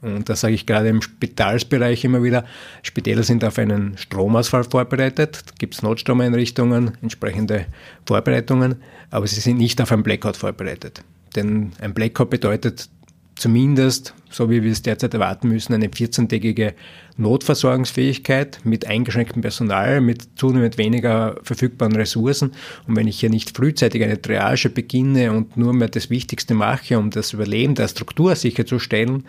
Und 0.00 0.28
da 0.28 0.36
sage 0.36 0.54
ich 0.54 0.66
gerade 0.66 0.88
im 0.88 1.02
Spitalsbereich 1.02 2.04
immer 2.04 2.22
wieder, 2.22 2.44
Spitäler 2.82 3.22
sind 3.22 3.44
auf 3.44 3.58
einen 3.58 3.96
Stromausfall 3.98 4.64
vorbereitet, 4.64 5.44
gibt 5.58 5.74
es 5.74 5.82
Notstromeinrichtungen, 5.82 6.92
entsprechende 7.02 7.66
Vorbereitungen, 8.06 8.76
aber 9.10 9.26
sie 9.26 9.40
sind 9.40 9.58
nicht 9.58 9.80
auf 9.80 9.92
einen 9.92 10.02
Blackout 10.02 10.36
vorbereitet. 10.36 11.02
Denn 11.36 11.72
ein 11.80 11.94
Blackout 11.94 12.30
bedeutet, 12.30 12.88
zumindest, 13.36 14.14
so 14.30 14.50
wie 14.50 14.62
wir 14.62 14.72
es 14.72 14.82
derzeit 14.82 15.14
erwarten 15.14 15.48
müssen, 15.48 15.74
eine 15.74 15.88
14-tägige 15.88 16.74
Notversorgungsfähigkeit 17.16 18.60
mit 18.64 18.86
eingeschränktem 18.86 19.42
Personal, 19.42 20.00
mit 20.00 20.28
zunehmend 20.36 20.78
weniger 20.78 21.36
verfügbaren 21.42 21.96
Ressourcen. 21.96 22.52
Und 22.86 22.96
wenn 22.96 23.06
ich 23.06 23.20
hier 23.20 23.30
nicht 23.30 23.56
frühzeitig 23.56 24.02
eine 24.02 24.20
Triage 24.20 24.70
beginne 24.70 25.32
und 25.32 25.56
nur 25.56 25.72
mehr 25.72 25.88
das 25.88 26.10
Wichtigste 26.10 26.54
mache, 26.54 26.98
um 26.98 27.10
das 27.10 27.32
Überleben 27.32 27.74
der 27.74 27.88
Struktur 27.88 28.34
sicherzustellen, 28.34 29.24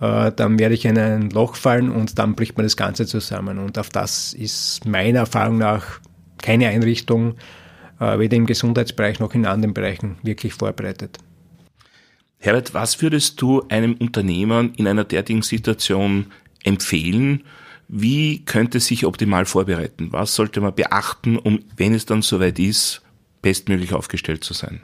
äh, 0.00 0.32
dann 0.32 0.58
werde 0.58 0.74
ich 0.74 0.84
in 0.84 0.98
ein 0.98 1.30
Loch 1.30 1.56
fallen 1.56 1.90
und 1.90 2.18
dann 2.18 2.34
bricht 2.34 2.56
man 2.56 2.64
das 2.64 2.76
Ganze 2.76 3.06
zusammen. 3.06 3.58
Und 3.58 3.78
auf 3.78 3.90
das 3.90 4.32
ist 4.32 4.86
meiner 4.86 5.20
Erfahrung 5.20 5.58
nach 5.58 6.00
keine 6.38 6.68
Einrichtung, 6.68 7.34
äh, 8.00 8.18
weder 8.18 8.36
im 8.36 8.46
Gesundheitsbereich 8.46 9.18
noch 9.20 9.34
in 9.34 9.46
anderen 9.46 9.74
Bereichen, 9.74 10.16
wirklich 10.22 10.54
vorbereitet. 10.54 11.18
Herbert, 12.38 12.72
was 12.72 13.02
würdest 13.02 13.40
du 13.40 13.62
einem 13.68 13.94
Unternehmer 13.94 14.68
in 14.76 14.86
einer 14.86 15.04
derartigen 15.04 15.42
Situation 15.42 16.26
empfehlen? 16.62 17.42
Wie 17.88 18.44
könnte 18.44 18.80
sich 18.80 19.06
optimal 19.06 19.44
vorbereiten? 19.44 20.08
Was 20.12 20.34
sollte 20.34 20.60
man 20.60 20.74
beachten, 20.74 21.36
um, 21.36 21.60
wenn 21.76 21.94
es 21.94 22.06
dann 22.06 22.22
soweit 22.22 22.58
ist, 22.58 23.02
bestmöglich 23.42 23.92
aufgestellt 23.92 24.44
zu 24.44 24.54
sein? 24.54 24.82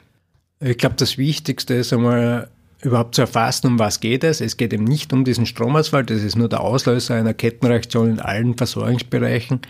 Ich 0.59 0.77
glaube, 0.77 0.95
das 0.97 1.17
Wichtigste 1.17 1.75
ist 1.75 1.93
einmal 1.93 2.49
überhaupt 2.81 3.15
zu 3.15 3.21
erfassen, 3.21 3.67
um 3.67 3.79
was 3.79 3.99
geht 3.99 4.23
es. 4.23 4.41
Es 4.41 4.57
geht 4.57 4.73
eben 4.73 4.83
nicht 4.83 5.13
um 5.13 5.23
diesen 5.23 5.45
Stromausfall, 5.45 6.03
das 6.03 6.23
ist 6.23 6.35
nur 6.35 6.49
der 6.49 6.61
Auslöser 6.61 7.15
einer 7.15 7.33
Kettenreaktion 7.33 8.11
in 8.11 8.19
allen 8.19 8.57
Versorgungsbereichen. 8.57 9.61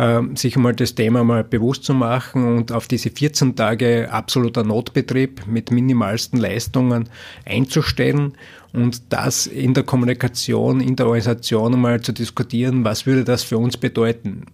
Ähm, 0.00 0.36
sich 0.36 0.54
einmal 0.54 0.76
das 0.76 0.94
Thema 0.94 1.24
mal 1.24 1.42
bewusst 1.42 1.82
zu 1.82 1.92
machen 1.92 2.56
und 2.56 2.70
auf 2.70 2.86
diese 2.86 3.10
14 3.10 3.56
Tage 3.56 4.08
absoluter 4.12 4.62
Notbetrieb 4.62 5.44
mit 5.48 5.72
minimalsten 5.72 6.38
Leistungen 6.38 7.08
einzustellen 7.44 8.34
und 8.72 9.12
das 9.12 9.48
in 9.48 9.74
der 9.74 9.82
Kommunikation, 9.82 10.80
in 10.80 10.94
der 10.94 11.06
Organisation 11.06 11.80
mal 11.80 12.00
zu 12.00 12.12
diskutieren, 12.12 12.84
was 12.84 13.06
würde 13.06 13.24
das 13.24 13.42
für 13.42 13.58
uns 13.58 13.76
bedeuten 13.76 14.46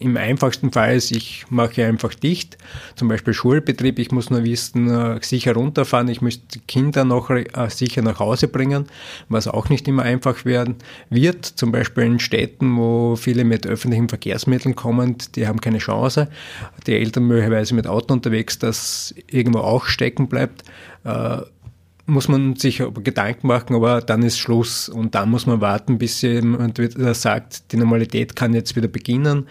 im 0.00 0.16
einfachsten 0.16 0.72
Fall 0.72 0.96
ist, 0.96 1.10
ich 1.10 1.44
mache 1.50 1.84
einfach 1.84 2.14
dicht, 2.14 2.56
zum 2.94 3.08
Beispiel 3.08 3.34
Schulbetrieb, 3.34 3.98
ich 3.98 4.10
muss 4.10 4.30
nur 4.30 4.42
wissen, 4.42 4.88
äh, 4.88 5.18
sicher 5.22 5.54
runterfahren, 5.54 6.08
ich 6.08 6.22
muss 6.22 6.46
die 6.46 6.60
Kinder 6.60 7.04
noch 7.04 7.28
äh, 7.30 7.44
sicher 7.68 8.00
nach 8.02 8.18
Hause 8.18 8.48
bringen, 8.48 8.86
was 9.28 9.48
auch 9.48 9.68
nicht 9.68 9.86
immer 9.86 10.02
einfach 10.02 10.44
werden 10.44 10.76
wird, 11.10 11.44
zum 11.44 11.72
Beispiel 11.72 12.04
in 12.04 12.18
Städten, 12.18 12.76
wo 12.76 13.16
viele 13.16 13.44
mit 13.44 13.66
öffentlichen 13.66 14.08
Verkehrsmitteln 14.08 14.74
kommen, 14.76 15.16
die 15.34 15.46
haben 15.46 15.60
keine 15.60 15.78
Chance, 15.78 16.28
die 16.86 16.94
Eltern 16.94 17.24
möglicherweise 17.24 17.74
mit 17.74 17.86
Auto 17.86 18.14
unterwegs, 18.14 18.58
das 18.58 19.14
irgendwo 19.30 19.58
auch 19.58 19.84
stecken 19.84 20.28
bleibt, 20.28 20.64
äh, 21.04 21.38
muss 22.06 22.28
man 22.28 22.54
sich 22.56 22.82
Gedanken 23.02 23.48
machen, 23.48 23.74
aber 23.74 24.00
dann 24.00 24.22
ist 24.22 24.38
Schluss 24.38 24.88
und 24.88 25.14
dann 25.14 25.28
muss 25.28 25.46
man 25.46 25.60
warten, 25.60 25.98
bis 25.98 26.22
jemand 26.22 26.80
sagt, 27.16 27.72
die 27.72 27.76
Normalität 27.76 28.36
kann 28.36 28.54
jetzt 28.54 28.76
wieder 28.76 28.88
beginnen. 28.88 29.46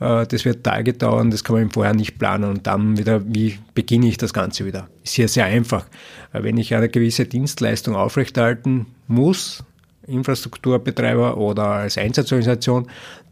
Äh, 0.00 0.26
das 0.26 0.44
wird 0.44 0.64
Tage 0.64 0.92
dauern, 0.92 1.30
das 1.30 1.42
kann 1.42 1.56
man 1.56 1.70
vorher 1.70 1.94
nicht 1.94 2.18
planen 2.18 2.50
und 2.50 2.66
dann 2.66 2.96
wieder, 2.96 3.22
wie 3.26 3.58
beginne 3.74 4.06
ich 4.06 4.18
das 4.18 4.32
Ganze 4.32 4.64
wieder? 4.64 4.88
Ist 5.02 5.14
hier 5.14 5.28
sehr 5.28 5.46
einfach. 5.46 5.86
Äh, 6.32 6.42
wenn 6.44 6.56
ich 6.56 6.74
eine 6.74 6.88
gewisse 6.88 7.26
Dienstleistung 7.26 7.96
aufrechterhalten 7.96 8.86
muss, 9.08 9.64
Infrastrukturbetreiber 10.06 11.36
oder 11.36 11.66
als 11.66 11.98
Einsatzorganisation, 11.98 12.86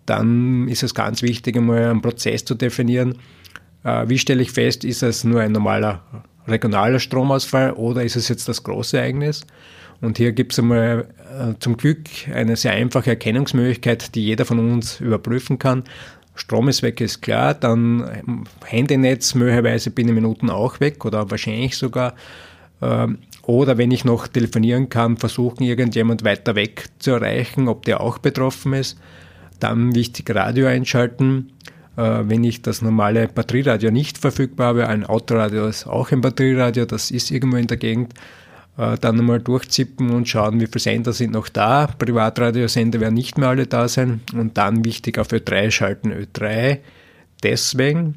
dann 0.07 0.69
ist 0.69 0.83
es 0.83 0.95
ganz 0.95 1.23
wichtig, 1.23 1.57
einmal 1.57 1.85
einen 1.85 2.03
Prozess 2.03 2.45
zu 2.45 2.55
definieren. 2.55 3.19
Äh, 3.85 4.09
wie 4.09 4.19
stelle 4.19 4.43
ich 4.43 4.51
fest, 4.51 4.85
ist 4.85 5.03
es 5.05 5.23
nur 5.23 5.41
ein 5.41 5.53
normaler 5.53 6.03
regionaler 6.47 7.01
Stromausfall 7.01 7.73
oder 7.73 8.05
ist 8.05 8.17
es 8.17 8.29
jetzt 8.29 8.49
das 8.49 8.63
große 8.63 8.99
Ereignis? 8.99 9.47
Und 10.01 10.19
hier 10.19 10.33
gibt 10.33 10.53
es 10.53 10.59
einmal 10.59 11.09
äh, 11.31 11.55
zum 11.61 11.77
Glück 11.77 12.01
eine 12.33 12.57
sehr 12.57 12.73
einfache 12.73 13.11
Erkennungsmöglichkeit, 13.11 14.15
die 14.15 14.25
jeder 14.25 14.45
von 14.45 14.59
uns 14.59 15.01
überprüfen 15.01 15.59
kann. 15.59 15.85
Strom 16.35 16.69
ist 16.69 16.83
weg, 16.83 17.01
ist 17.01 17.23
klar. 17.23 17.55
Dann 17.55 18.23
ähm, 18.27 18.45
Handynetz 18.67 19.35
möglicherweise 19.35 19.91
binnen 19.91 20.15
Minuten 20.15 20.51
auch 20.51 20.81
weg 20.81 21.05
oder 21.05 21.31
wahrscheinlich 21.31 21.77
sogar. 21.77 22.15
Ähm, 22.83 23.19
oder 23.43 23.79
wenn 23.79 23.91
ich 23.91 24.05
noch 24.05 24.27
telefonieren 24.27 24.89
kann, 24.89 25.17
versuchen 25.17 25.63
irgendjemand 25.63 26.25
weiter 26.25 26.55
weg 26.55 26.87
zu 26.99 27.13
erreichen, 27.13 27.69
ob 27.69 27.85
der 27.85 28.01
auch 28.01 28.19
betroffen 28.19 28.73
ist. 28.73 28.99
Dann 29.61 29.95
wichtig 29.95 30.35
Radio 30.35 30.67
einschalten 30.67 31.51
äh, 31.51 31.74
wenn 31.97 32.43
ich 32.43 32.61
das 32.63 32.83
normale 32.83 33.29
Batterieradio 33.29 33.91
nicht 33.91 34.19
verfügbar 34.19 34.69
habe, 34.69 34.89
ein 34.89 35.05
Autoradio 35.05 35.67
ist 35.67 35.87
auch 35.87 36.11
ein 36.11 36.21
Batterieradio, 36.21 36.87
das 36.87 37.11
ist 37.11 37.31
irgendwo 37.31 37.57
in 37.57 37.69
der 37.69 37.77
Gegend, 37.77 38.15
äh, 38.77 38.97
dann 38.99 39.19
einmal 39.19 39.41
durchzippen 39.41 40.11
und 40.11 40.29
schauen, 40.29 40.61
wie 40.61 40.67
viele 40.67 40.81
Sender 40.81 41.13
sind 41.13 41.33
noch 41.33 41.49
da. 41.49 41.87
Privatradiosender 41.87 43.01
werden 43.01 43.15
nicht 43.15 43.39
mehr 43.39 43.49
alle 43.49 43.67
da 43.67 43.87
sein. 43.87 44.21
Und 44.33 44.59
dann 44.59 44.85
wichtig 44.85 45.19
auf 45.19 45.29
Ö3 45.29 45.71
schalten. 45.71 46.13
Ö3 46.13 46.79
deswegen, 47.43 48.17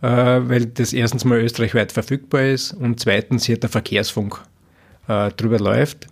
äh, 0.00 0.06
weil 0.06 0.66
das 0.66 0.94
erstens 0.94 1.24
mal 1.24 1.38
österreichweit 1.38 1.92
verfügbar 1.92 2.44
ist 2.44 2.72
und 2.72 3.00
zweitens 3.00 3.44
hier 3.44 3.58
der 3.58 3.70
Verkehrsfunk 3.70 4.40
drüber 5.06 5.58
läuft. 5.58 6.06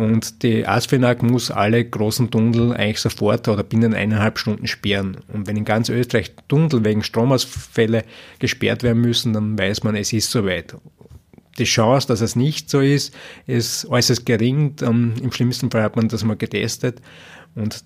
Und 0.00 0.42
die 0.42 0.66
ASFINAG 0.66 1.22
muss 1.22 1.50
alle 1.50 1.84
großen 1.84 2.30
Tunnel 2.30 2.72
eigentlich 2.72 3.00
sofort 3.00 3.46
oder 3.48 3.62
binnen 3.62 3.92
eineinhalb 3.92 4.38
Stunden 4.38 4.66
sperren. 4.66 5.18
Und 5.28 5.46
wenn 5.46 5.58
in 5.58 5.66
ganz 5.66 5.90
Österreich 5.90 6.32
Tunnel 6.48 6.82
wegen 6.86 7.02
Stromausfälle 7.02 8.04
gesperrt 8.38 8.82
werden 8.82 9.02
müssen, 9.02 9.34
dann 9.34 9.58
weiß 9.58 9.84
man, 9.84 9.96
es 9.96 10.14
ist 10.14 10.30
soweit. 10.30 10.74
Die 11.58 11.64
Chance, 11.64 12.08
dass 12.08 12.22
es 12.22 12.34
nicht 12.34 12.70
so 12.70 12.80
ist, 12.80 13.14
ist 13.46 13.90
äußerst 13.90 14.24
gering. 14.24 14.74
Im 14.80 15.32
schlimmsten 15.32 15.70
Fall 15.70 15.82
hat 15.82 15.96
man 15.96 16.08
das 16.08 16.24
mal 16.24 16.36
getestet. 16.36 17.02
Und 17.54 17.84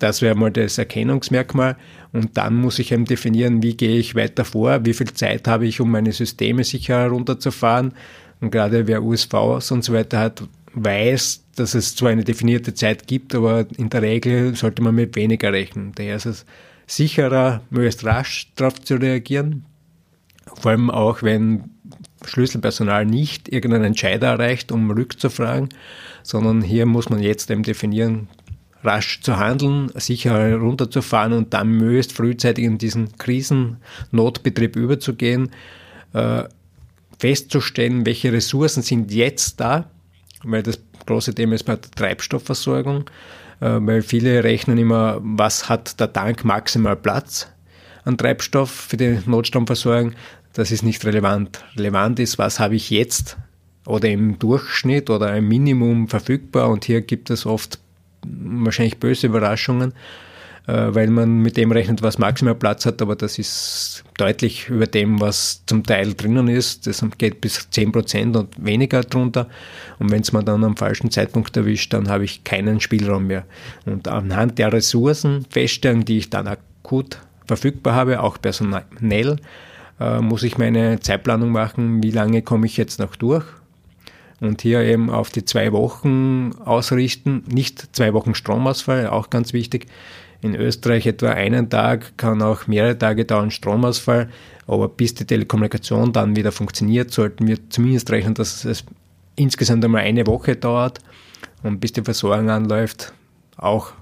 das 0.00 0.22
wäre 0.22 0.34
mal 0.34 0.50
das 0.50 0.78
Erkennungsmerkmal. 0.78 1.76
Und 2.12 2.38
dann 2.38 2.56
muss 2.56 2.80
ich 2.80 2.90
eben 2.90 3.04
definieren, 3.04 3.62
wie 3.62 3.76
gehe 3.76 3.98
ich 3.98 4.16
weiter 4.16 4.44
vor, 4.44 4.84
wie 4.84 4.94
viel 4.94 5.12
Zeit 5.12 5.46
habe 5.46 5.68
ich, 5.68 5.80
um 5.80 5.92
meine 5.92 6.10
Systeme 6.10 6.64
sicher 6.64 6.98
herunterzufahren. 6.98 7.92
Und 8.40 8.50
gerade 8.50 8.88
wer 8.88 9.04
USVs 9.04 9.70
und 9.70 9.84
so 9.84 9.92
weiter 9.92 10.18
hat, 10.18 10.42
weiß, 10.74 11.44
dass 11.56 11.74
es 11.74 11.96
zwar 11.96 12.10
eine 12.10 12.24
definierte 12.24 12.74
Zeit 12.74 13.06
gibt, 13.06 13.34
aber 13.34 13.66
in 13.76 13.90
der 13.90 14.02
Regel 14.02 14.54
sollte 14.54 14.82
man 14.82 14.94
mit 14.94 15.16
weniger 15.16 15.52
rechnen. 15.52 15.92
Daher 15.94 16.16
ist 16.16 16.26
es 16.26 16.46
sicherer, 16.86 17.62
möglichst 17.70 18.04
rasch 18.04 18.52
darauf 18.56 18.80
zu 18.80 18.96
reagieren. 18.96 19.64
Vor 20.54 20.72
allem 20.72 20.90
auch, 20.90 21.22
wenn 21.22 21.70
Schlüsselpersonal 22.24 23.06
nicht 23.06 23.48
irgendeinen 23.48 23.84
Entscheider 23.84 24.28
erreicht, 24.28 24.72
um 24.72 24.90
rückzufragen, 24.90 25.68
sondern 26.22 26.62
hier 26.62 26.86
muss 26.86 27.08
man 27.08 27.20
jetzt 27.20 27.50
eben 27.50 27.62
definieren, 27.62 28.28
rasch 28.82 29.20
zu 29.20 29.36
handeln, 29.36 29.90
sicher 29.94 30.56
runterzufahren 30.56 31.32
und 31.32 31.52
dann 31.54 31.68
möglichst 31.68 32.12
frühzeitig 32.12 32.64
in 32.64 32.78
diesen 32.78 33.16
Krisennotbetrieb 33.18 34.76
überzugehen, 34.76 35.50
äh, 36.12 36.44
festzustellen, 37.18 38.06
welche 38.06 38.32
Ressourcen 38.32 38.82
sind 38.82 39.12
jetzt 39.12 39.60
da, 39.60 39.90
weil 40.44 40.62
das 40.62 40.80
große 41.06 41.34
Thema 41.34 41.54
ist 41.54 41.64
bei 41.64 41.76
der 41.76 41.90
Treibstoffversorgung, 41.90 43.10
äh, 43.60 43.78
weil 43.80 44.02
viele 44.02 44.44
rechnen 44.44 44.78
immer, 44.78 45.18
was 45.22 45.68
hat 45.68 45.98
der 46.00 46.12
Tank 46.12 46.44
maximal 46.44 46.96
Platz 46.96 47.48
an 48.04 48.16
Treibstoff 48.16 48.70
für 48.70 48.96
die 48.96 49.18
Notstromversorgung. 49.26 50.12
Das 50.52 50.70
ist 50.72 50.82
nicht 50.82 51.04
relevant. 51.04 51.64
Relevant 51.76 52.18
ist, 52.18 52.38
was 52.38 52.58
habe 52.58 52.74
ich 52.74 52.90
jetzt 52.90 53.36
oder 53.86 54.08
im 54.08 54.38
Durchschnitt 54.38 55.10
oder 55.10 55.36
im 55.36 55.48
Minimum 55.48 56.08
verfügbar 56.08 56.68
und 56.68 56.84
hier 56.84 57.00
gibt 57.00 57.30
es 57.30 57.46
oft 57.46 57.78
wahrscheinlich 58.24 58.98
böse 58.98 59.26
Überraschungen. 59.26 59.94
Äh, 60.66 60.94
weil 60.94 61.08
man 61.08 61.38
mit 61.38 61.56
dem 61.56 61.72
rechnet, 61.72 62.02
was 62.02 62.18
maximal 62.18 62.54
Platz 62.54 62.84
hat, 62.86 63.00
aber 63.00 63.16
das 63.16 63.38
ist 63.38 64.04
deutlich 64.18 64.68
über 64.68 64.86
dem, 64.86 65.20
was 65.20 65.64
zum 65.66 65.84
Teil 65.84 66.14
drinnen 66.14 66.48
ist. 66.48 66.86
Das 66.86 67.04
geht 67.18 67.40
bis 67.40 67.68
10% 67.72 68.36
und 68.36 68.64
weniger 68.64 69.02
drunter. 69.02 69.48
Und 69.98 70.10
wenn 70.10 70.20
es 70.20 70.32
man 70.32 70.44
dann 70.44 70.62
am 70.64 70.76
falschen 70.76 71.10
Zeitpunkt 71.10 71.56
erwischt, 71.56 71.92
dann 71.92 72.08
habe 72.08 72.24
ich 72.24 72.44
keinen 72.44 72.80
Spielraum 72.80 73.26
mehr. 73.26 73.44
Und 73.86 74.06
anhand 74.08 74.58
der 74.58 74.72
Ressourcen 74.72 75.46
feststellen, 75.48 76.04
die 76.04 76.18
ich 76.18 76.30
dann 76.30 76.46
akut 76.46 77.18
verfügbar 77.46 77.94
habe, 77.94 78.20
auch 78.20 78.38
personell, 78.40 79.36
äh, 79.98 80.20
muss 80.20 80.42
ich 80.42 80.58
meine 80.58 81.00
Zeitplanung 81.00 81.50
machen, 81.50 82.02
wie 82.02 82.12
lange 82.12 82.42
komme 82.42 82.66
ich 82.66 82.76
jetzt 82.76 83.00
noch 83.00 83.16
durch 83.16 83.44
und 84.40 84.62
hier 84.62 84.80
eben 84.80 85.10
auf 85.10 85.30
die 85.30 85.44
zwei 85.44 85.72
Wochen 85.72 86.52
ausrichten. 86.64 87.44
Nicht 87.46 87.94
zwei 87.94 88.14
Wochen 88.14 88.34
Stromausfall, 88.34 89.06
auch 89.08 89.30
ganz 89.30 89.52
wichtig 89.52 89.86
in 90.42 90.54
Österreich 90.54 91.06
etwa 91.06 91.30
einen 91.30 91.68
Tag, 91.68 92.16
kann 92.16 92.42
auch 92.42 92.66
mehrere 92.66 92.96
Tage 92.96 93.24
dauern 93.24 93.50
Stromausfall. 93.50 94.28
Aber 94.66 94.88
bis 94.88 95.14
die 95.14 95.24
Telekommunikation 95.24 96.12
dann 96.12 96.36
wieder 96.36 96.52
funktioniert, 96.52 97.10
sollten 97.10 97.46
wir 97.46 97.58
zumindest 97.70 98.10
rechnen, 98.10 98.34
dass 98.34 98.64
es 98.64 98.84
insgesamt 99.36 99.84
einmal 99.84 100.02
eine 100.02 100.26
Woche 100.26 100.56
dauert 100.56 101.00
und 101.62 101.80
bis 101.80 101.92
die 101.92 102.02
Versorgung 102.02 102.50
anläuft, 102.50 103.12
auch 103.56 103.92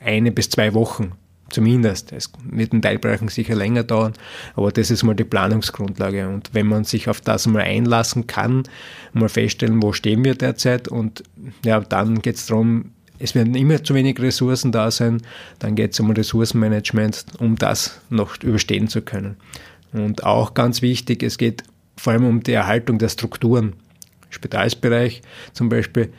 eine 0.00 0.32
bis 0.32 0.50
zwei 0.50 0.74
Wochen 0.74 1.12
zumindest. 1.48 2.12
Es 2.12 2.30
wird 2.44 2.72
in 2.72 2.82
Teilbereichen 2.82 3.28
sicher 3.28 3.54
länger 3.54 3.84
dauern, 3.84 4.14
aber 4.54 4.72
das 4.72 4.90
ist 4.90 5.02
mal 5.02 5.14
die 5.14 5.24
Planungsgrundlage. 5.24 6.28
Und 6.28 6.50
wenn 6.52 6.66
man 6.66 6.84
sich 6.84 7.08
auf 7.08 7.20
das 7.20 7.46
mal 7.46 7.62
einlassen 7.62 8.26
kann, 8.26 8.64
mal 9.12 9.28
feststellen, 9.28 9.82
wo 9.82 9.92
stehen 9.92 10.24
wir 10.24 10.34
derzeit 10.34 10.88
und 10.88 11.22
ja, 11.64 11.80
dann 11.80 12.20
geht 12.20 12.36
es 12.36 12.46
darum, 12.46 12.92
es 13.18 13.34
werden 13.34 13.54
immer 13.54 13.82
zu 13.82 13.94
wenig 13.94 14.20
Ressourcen 14.20 14.72
da 14.72 14.90
sein. 14.90 15.22
Dann 15.58 15.74
geht 15.74 15.92
es 15.92 16.00
um 16.00 16.10
Ressourcenmanagement, 16.10 17.24
um 17.38 17.56
das 17.56 18.00
noch 18.10 18.42
überstehen 18.42 18.88
zu 18.88 19.02
können. 19.02 19.36
Und 19.92 20.24
auch 20.24 20.54
ganz 20.54 20.82
wichtig, 20.82 21.22
es 21.22 21.38
geht 21.38 21.62
vor 21.96 22.12
allem 22.12 22.26
um 22.26 22.42
die 22.42 22.52
Erhaltung 22.52 22.98
der 22.98 23.08
Strukturen. 23.08 23.74
Spitalsbereich 24.28 25.22
zum 25.52 25.68
Beispiel, 25.68 26.12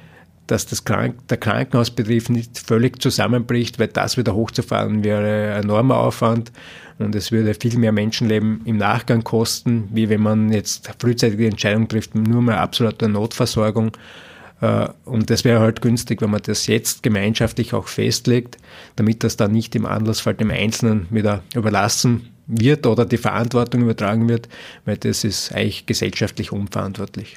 dass 0.48 0.66
das 0.66 0.86
Krank 0.86 1.28
der 1.28 1.38
Krankenhausbetrieb 1.38 2.30
nicht 2.30 2.58
völlig 2.58 3.02
zusammenbricht, 3.02 3.80
weil 3.80 3.90
das 3.90 4.18
wieder 4.18 4.34
hochzufahren 4.34 5.04
wäre 5.04 5.56
ein 5.56 5.64
enormer 5.64 5.98
Aufwand 5.98 6.52
und 7.00 7.14
es 7.16 7.32
würde 7.32 7.54
viel 7.54 7.78
mehr 7.78 7.92
Menschenleben 7.92 8.62
im 8.66 8.78
Nachgang 8.78 9.24
kosten, 9.24 9.90
wie 9.92 10.10
wenn 10.10 10.22
man 10.22 10.52
jetzt 10.52 10.90
frühzeitige 11.00 11.48
Entscheidungen 11.48 11.88
trifft, 11.88 12.16
nur 12.16 12.42
mal 12.42 12.58
absolute 12.58 13.08
Notversorgung. 13.08 13.92
Äh, 14.62 14.88
und 15.06 15.30
das 15.30 15.44
wäre 15.44 15.60
halt 15.60 15.82
günstig, 15.82 16.22
wenn 16.22 16.32
man 16.32 16.42
das 16.42 16.68
jetzt 16.68 17.04
gemeinschaftlich 17.04 17.74
auch 17.74 17.88
festlegt, 17.88 18.58
damit 18.96 19.24
das 19.24 19.38
dann 19.38 19.52
nicht 19.52 19.76
im 19.76 19.86
Anlassfall 19.86 20.36
dem 20.36 20.52
Einzelnen 20.52 21.08
wieder 21.10 21.44
überlassen 21.56 22.30
wird 22.48 22.88
oder 22.88 23.06
die 23.06 23.18
Verantwortung 23.18 23.82
übertragen 23.82 24.30
wird, 24.30 24.48
weil 24.86 24.98
das 24.98 25.24
ist 25.24 25.54
eigentlich 25.54 25.86
gesellschaftlich 25.86 26.52
unverantwortlich. 26.52 27.36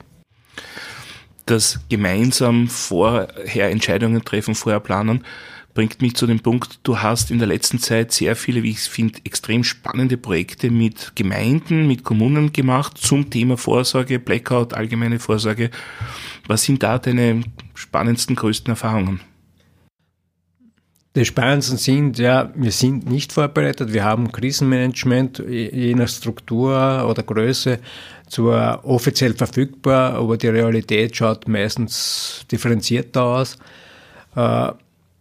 Das 1.47 1.81
gemeinsam 1.89 2.69
vorher 2.69 3.71
Entscheidungen 3.71 4.25
treffen, 4.25 4.55
vorher 4.55 4.81
planen, 4.81 5.25
bringt 5.75 6.03
mich 6.03 6.17
zu 6.17 6.27
dem 6.27 6.41
Punkt, 6.41 6.81
du 6.83 6.99
hast 6.99 7.31
in 7.31 7.39
der 7.39 7.49
letzten 7.49 7.79
Zeit 7.79 8.13
sehr 8.13 8.37
viele, 8.37 8.63
wie 8.63 8.71
ich 8.71 8.81
finde, 8.81 9.21
extrem 9.25 9.65
spannende 9.65 10.17
Projekte 10.17 10.71
mit 10.71 11.13
Gemeinden, 11.15 11.87
mit 11.87 12.05
Kommunen 12.05 12.53
gemacht 12.53 12.99
zum 12.99 13.31
Thema 13.31 13.57
Vorsorge, 13.57 14.19
Blackout, 14.19 14.75
allgemeine 14.75 15.19
Vorsorge. 15.19 15.71
Was 16.47 16.65
sind 16.65 16.83
da 16.83 16.99
deine 16.99 17.43
spannendsten, 17.75 18.37
größten 18.37 18.71
Erfahrungen? 18.71 19.21
Die 21.17 21.25
spannendsten 21.25 21.77
sind, 21.77 22.19
ja, 22.19 22.53
wir 22.55 22.71
sind 22.71 23.11
nicht 23.11 23.33
vorbereitet. 23.33 23.93
Wir 23.93 24.05
haben 24.05 24.31
Krisenmanagement 24.31 25.43
je 25.49 25.95
nach 25.95 26.09
Struktur 26.09 27.05
oder 27.09 27.25
Größe 27.25 27.81
zwar 28.29 28.85
offiziell 28.85 29.35
verfügbar, 29.35 30.15
aber 30.15 30.37
die 30.37 30.47
Realität 30.47 31.17
schaut 31.17 31.49
meistens 31.49 32.47
differenzierter 32.51 33.25
aus. 33.25 33.59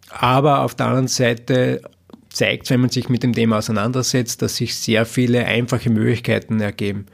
Aber 0.09 0.61
auf 0.63 0.75
der 0.75 0.87
anderen 0.87 1.07
Seite 1.07 1.81
zeigt, 2.29 2.69
wenn 2.69 2.81
man 2.81 2.89
sich 2.89 3.09
mit 3.09 3.23
dem 3.23 3.33
Thema 3.33 3.57
auseinandersetzt, 3.57 4.41
dass 4.41 4.55
sich 4.55 4.75
sehr 4.75 5.05
viele 5.05 5.45
einfache 5.45 5.89
Möglichkeiten 5.89 6.59
ergeben. 6.61 7.05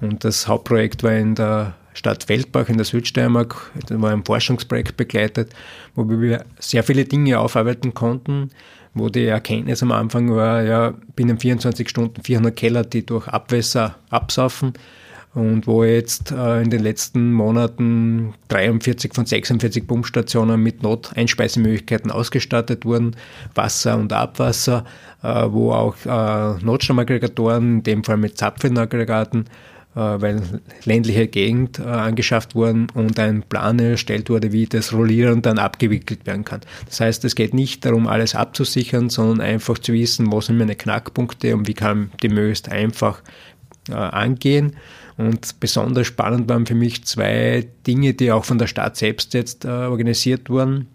Und 0.00 0.24
das 0.24 0.48
Hauptprojekt 0.48 1.02
war 1.02 1.12
in 1.12 1.34
der 1.34 1.74
Stadt 1.94 2.24
Feldbach 2.24 2.68
in 2.68 2.78
der 2.78 2.86
Südsteiermark, 2.86 3.70
da 3.86 4.00
war 4.00 4.12
ein 4.12 4.24
Forschungsprojekt 4.24 4.96
begleitet, 4.96 5.52
wo 5.94 6.08
wir 6.08 6.44
sehr 6.58 6.82
viele 6.82 7.04
Dinge 7.04 7.38
aufarbeiten 7.38 7.92
konnten, 7.92 8.50
wo 8.94 9.10
die 9.10 9.26
Erkenntnis 9.26 9.82
am 9.82 9.92
Anfang 9.92 10.34
war, 10.34 10.62
ja, 10.62 10.94
binnen 11.14 11.38
24 11.38 11.88
Stunden 11.88 12.22
400 12.22 12.56
Keller, 12.56 12.84
die 12.84 13.04
durch 13.04 13.28
Abwässer 13.28 13.96
absaufen 14.08 14.72
und 15.34 15.66
wo 15.66 15.82
jetzt 15.82 16.30
äh, 16.30 16.60
in 16.60 16.68
den 16.68 16.82
letzten 16.82 17.32
Monaten 17.32 18.34
43 18.48 19.14
von 19.14 19.24
46 19.24 19.86
Pumpstationen 19.86 20.62
mit 20.62 20.82
Noteinspeisemöglichkeiten 20.82 22.10
ausgestattet 22.10 22.84
wurden, 22.84 23.16
Wasser 23.54 23.96
und 23.96 24.12
Abwasser, 24.12 24.84
äh, 25.22 25.46
wo 25.48 25.72
auch 25.72 25.96
äh, 26.04 26.62
Notstromaggregatoren, 26.62 27.78
in 27.78 27.82
dem 27.82 28.04
Fall 28.04 28.18
mit 28.18 28.36
Zapfenaggregaten, 28.36 29.46
weil 29.94 30.40
ländliche 30.86 31.28
Gegend 31.28 31.78
angeschafft 31.78 32.54
wurden 32.54 32.86
und 32.94 33.18
ein 33.18 33.42
Plan 33.42 33.78
erstellt 33.78 34.30
wurde, 34.30 34.50
wie 34.50 34.64
das 34.64 34.94
Rollieren 34.94 35.42
dann 35.42 35.58
abgewickelt 35.58 36.24
werden 36.24 36.46
kann. 36.46 36.62
Das 36.86 37.00
heißt, 37.00 37.26
es 37.26 37.34
geht 37.34 37.52
nicht 37.52 37.84
darum, 37.84 38.06
alles 38.06 38.34
abzusichern, 38.34 39.10
sondern 39.10 39.42
einfach 39.46 39.76
zu 39.76 39.92
wissen, 39.92 40.32
wo 40.32 40.40
sind 40.40 40.56
meine 40.56 40.76
Knackpunkte 40.76 41.54
und 41.54 41.68
wie 41.68 41.74
kann 41.74 42.10
die 42.22 42.30
möglichst 42.30 42.70
einfach 42.70 43.20
angehen. 43.90 44.76
Und 45.16 45.60
besonders 45.60 46.06
spannend 46.06 46.48
waren 46.48 46.66
für 46.66 46.74
mich 46.74 47.04
zwei 47.04 47.66
Dinge, 47.86 48.14
die 48.14 48.32
auch 48.32 48.44
von 48.44 48.58
der 48.58 48.66
Stadt 48.66 48.96
selbst 48.96 49.34
jetzt 49.34 49.64
äh, 49.64 49.68
organisiert 49.68 50.48
wurden. 50.48 50.86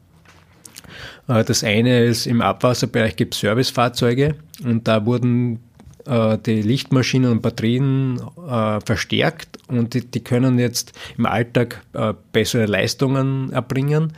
Äh, 1.27 1.43
das 1.43 1.63
eine 1.63 2.03
ist, 2.03 2.25
im 2.25 2.41
Abwasserbereich 2.41 3.15
gibt 3.15 3.35
es 3.35 3.41
Servicefahrzeuge 3.41 4.35
und 4.63 4.87
da 4.87 5.05
wurden 5.05 5.59
äh, 6.07 6.37
die 6.37 6.61
Lichtmaschinen 6.61 7.31
und 7.31 7.41
Batterien 7.41 8.21
äh, 8.49 8.79
verstärkt 8.81 9.59
und 9.67 9.93
die, 9.93 10.05
die, 10.05 10.23
können 10.23 10.57
jetzt 10.57 10.93
im 11.17 11.25
Alltag 11.25 11.83
äh, 11.93 12.13
bessere 12.31 12.65
Leistungen 12.65 13.51
erbringen. 13.51 14.13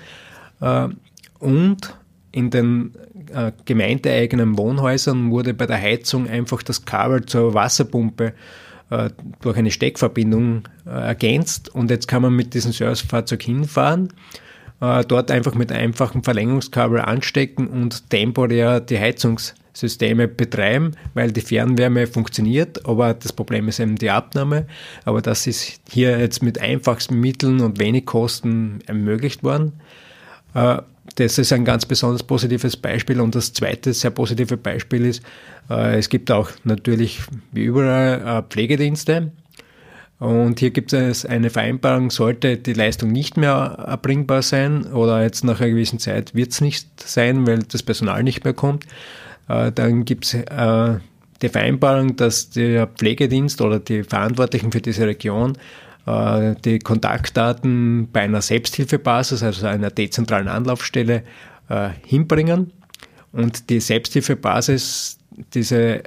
und 1.39 1.95
in 2.31 2.49
den 2.49 2.91
gemeindeeigenen 3.63 4.57
Wohnhäusern 4.57 5.31
wurde 5.31 5.53
bei 5.53 5.65
der 5.65 5.77
Heizung 5.77 6.27
einfach 6.27 6.63
das 6.63 6.83
Kabel 6.83 7.25
zur 7.25 7.53
Wasserpumpe 7.53 8.33
äh, 8.89 9.09
durch 9.41 9.57
eine 9.57 9.71
Steckverbindung 9.71 10.67
äh, 10.85 10.89
ergänzt 10.89 11.69
und 11.69 11.91
jetzt 11.91 12.07
kann 12.07 12.21
man 12.21 12.35
mit 12.35 12.53
diesem 12.53 12.71
Servicefahrzeug 12.71 13.43
hinfahren, 13.43 14.13
äh, 14.81 15.03
dort 15.05 15.31
einfach 15.31 15.55
mit 15.55 15.71
einfachen 15.71 16.23
Verlängerungskabel 16.23 17.01
anstecken 17.01 17.67
und 17.67 18.09
temporär 18.09 18.79
die 18.79 18.99
Heizungssysteme 18.99 20.27
betreiben, 20.27 20.93
weil 21.13 21.31
die 21.31 21.41
Fernwärme 21.41 22.07
funktioniert, 22.07 22.85
aber 22.85 23.13
das 23.13 23.33
Problem 23.33 23.67
ist 23.67 23.79
eben 23.79 23.95
die 23.95 24.09
Abnahme. 24.09 24.65
Aber 25.05 25.21
das 25.21 25.47
ist 25.47 25.81
hier 25.89 26.19
jetzt 26.19 26.41
mit 26.41 26.59
einfachsten 26.59 27.19
Mitteln 27.19 27.61
und 27.61 27.79
wenig 27.79 28.05
Kosten 28.05 28.79
ermöglicht 28.87 29.43
worden. 29.43 29.73
Das 31.19 31.37
ist 31.37 31.51
ein 31.51 31.65
ganz 31.65 31.85
besonders 31.85 32.23
positives 32.23 32.77
Beispiel. 32.77 33.19
Und 33.19 33.35
das 33.35 33.51
zweite 33.51 33.91
sehr 33.93 34.11
positive 34.11 34.55
Beispiel 34.55 35.05
ist, 35.05 35.21
äh, 35.69 35.97
es 35.97 36.07
gibt 36.07 36.31
auch 36.31 36.49
natürlich 36.63 37.19
wie 37.51 37.63
überall 37.63 38.21
äh, 38.21 38.43
Pflegedienste. 38.49 39.33
Und 40.19 40.59
hier 40.59 40.71
gibt 40.71 40.93
es 40.93 41.25
eine 41.25 41.49
Vereinbarung, 41.49 42.09
sollte 42.09 42.55
die 42.55 42.73
Leistung 42.73 43.11
nicht 43.11 43.35
mehr 43.35 43.85
erbringbar 43.85 44.41
sein 44.41 44.85
oder 44.85 45.21
jetzt 45.21 45.43
nach 45.43 45.59
einer 45.59 45.69
gewissen 45.69 45.99
Zeit 45.99 46.35
wird 46.35 46.51
es 46.51 46.61
nicht 46.61 46.87
sein, 47.01 47.45
weil 47.45 47.59
das 47.59 47.83
Personal 47.83 48.23
nicht 48.23 48.43
mehr 48.43 48.53
kommt, 48.53 48.85
äh, 49.47 49.71
dann 49.71 50.05
gibt 50.05 50.25
es 50.25 50.37
die 51.41 51.49
Vereinbarung, 51.49 52.17
dass 52.17 52.49
der 52.49 52.87
Pflegedienst 52.87 53.61
oder 53.61 53.79
die 53.79 54.03
Verantwortlichen 54.03 54.73
für 54.73 54.81
diese 54.81 55.07
Region 55.07 55.57
die 56.05 56.79
Kontaktdaten 56.79 58.09
bei 58.11 58.21
einer 58.21 58.41
Selbsthilfebasis, 58.41 59.43
also 59.43 59.67
einer 59.67 59.91
dezentralen 59.91 60.47
Anlaufstelle, 60.47 61.23
äh, 61.69 61.89
hinbringen 62.05 62.73
und 63.31 63.69
die 63.69 63.79
Selbsthilfebasis 63.79 65.19
dieses 65.53 66.01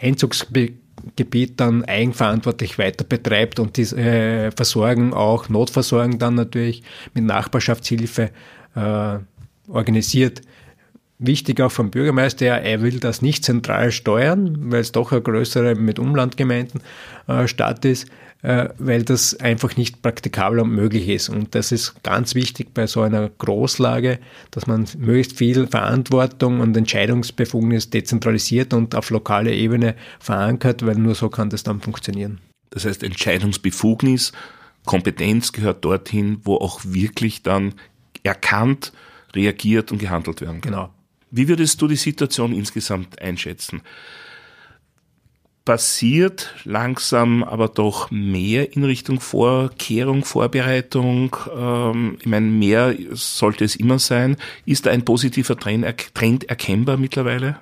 Einzugsgebiet 0.00 1.60
dann 1.60 1.84
eigenverantwortlich 1.84 2.78
weiter 2.78 3.04
betreibt 3.04 3.60
und 3.60 3.76
diese 3.76 3.96
äh, 3.98 4.50
Versorgung 4.50 5.14
auch, 5.14 5.48
Notversorgung 5.48 6.18
dann 6.18 6.34
natürlich 6.34 6.82
mit 7.14 7.24
Nachbarschaftshilfe 7.24 8.30
organisiert. 9.68 10.42
Wichtig 11.18 11.62
auch 11.62 11.72
vom 11.72 11.90
Bürgermeister, 11.90 12.46
er 12.46 12.82
will 12.82 13.00
das 13.00 13.22
nicht 13.22 13.42
zentral 13.42 13.90
steuern, 13.90 14.70
weil 14.70 14.80
es 14.80 14.92
doch 14.92 15.12
eine 15.12 15.22
größere 15.22 15.74
mit 15.74 15.98
Umlandgemeinden 15.98 16.82
äh, 17.26 17.48
Stadt 17.48 17.86
ist. 17.86 18.06
Äh, 18.42 18.68
weil 18.78 19.02
das 19.02 19.34
einfach 19.40 19.76
nicht 19.76 20.02
praktikabel 20.02 20.60
und 20.60 20.70
möglich 20.70 21.08
ist. 21.08 21.30
Und 21.30 21.54
das 21.54 21.72
ist 21.72 22.02
ganz 22.02 22.34
wichtig 22.34 22.74
bei 22.74 22.86
so 22.86 23.00
einer 23.00 23.28
Großlage, 23.30 24.20
dass 24.50 24.66
man 24.66 24.86
möglichst 24.98 25.36
viel 25.38 25.66
Verantwortung 25.66 26.60
und 26.60 26.76
Entscheidungsbefugnis 26.76 27.90
dezentralisiert 27.90 28.74
und 28.74 28.94
auf 28.94 29.10
lokaler 29.10 29.52
Ebene 29.52 29.96
verankert, 30.20 30.84
weil 30.84 30.96
nur 30.96 31.14
so 31.14 31.30
kann 31.30 31.50
das 31.50 31.62
dann 31.62 31.80
funktionieren. 31.80 32.38
Das 32.70 32.84
heißt, 32.84 33.02
Entscheidungsbefugnis, 33.02 34.32
Kompetenz 34.84 35.52
gehört 35.52 35.84
dorthin, 35.84 36.40
wo 36.44 36.56
auch 36.56 36.82
wirklich 36.84 37.42
dann 37.42 37.74
erkannt, 38.22 38.92
reagiert 39.34 39.90
und 39.92 39.98
gehandelt 39.98 40.42
werden 40.42 40.60
kann. 40.60 40.72
Genau. 40.72 40.90
Wie 41.30 41.48
würdest 41.48 41.80
du 41.80 41.88
die 41.88 41.96
Situation 41.96 42.52
insgesamt 42.52 43.20
einschätzen? 43.20 43.82
Passiert 45.66 46.54
langsam 46.64 47.44
aber 47.44 47.68
doch 47.68 48.10
mehr 48.10 48.74
in 48.74 48.84
Richtung 48.84 49.20
Vorkehrung, 49.20 50.24
Vorbereitung. 50.24 51.36
Ähm, 51.54 52.16
ich 52.20 52.26
meine, 52.26 52.46
mehr 52.46 52.94
sollte 53.10 53.64
es 53.64 53.76
immer 53.76 53.98
sein. 53.98 54.36
Ist 54.64 54.86
da 54.86 54.90
ein 54.90 55.04
positiver 55.04 55.58
Trend, 55.58 55.84
Trend 56.14 56.48
erkennbar 56.48 56.96
mittlerweile? 56.96 57.58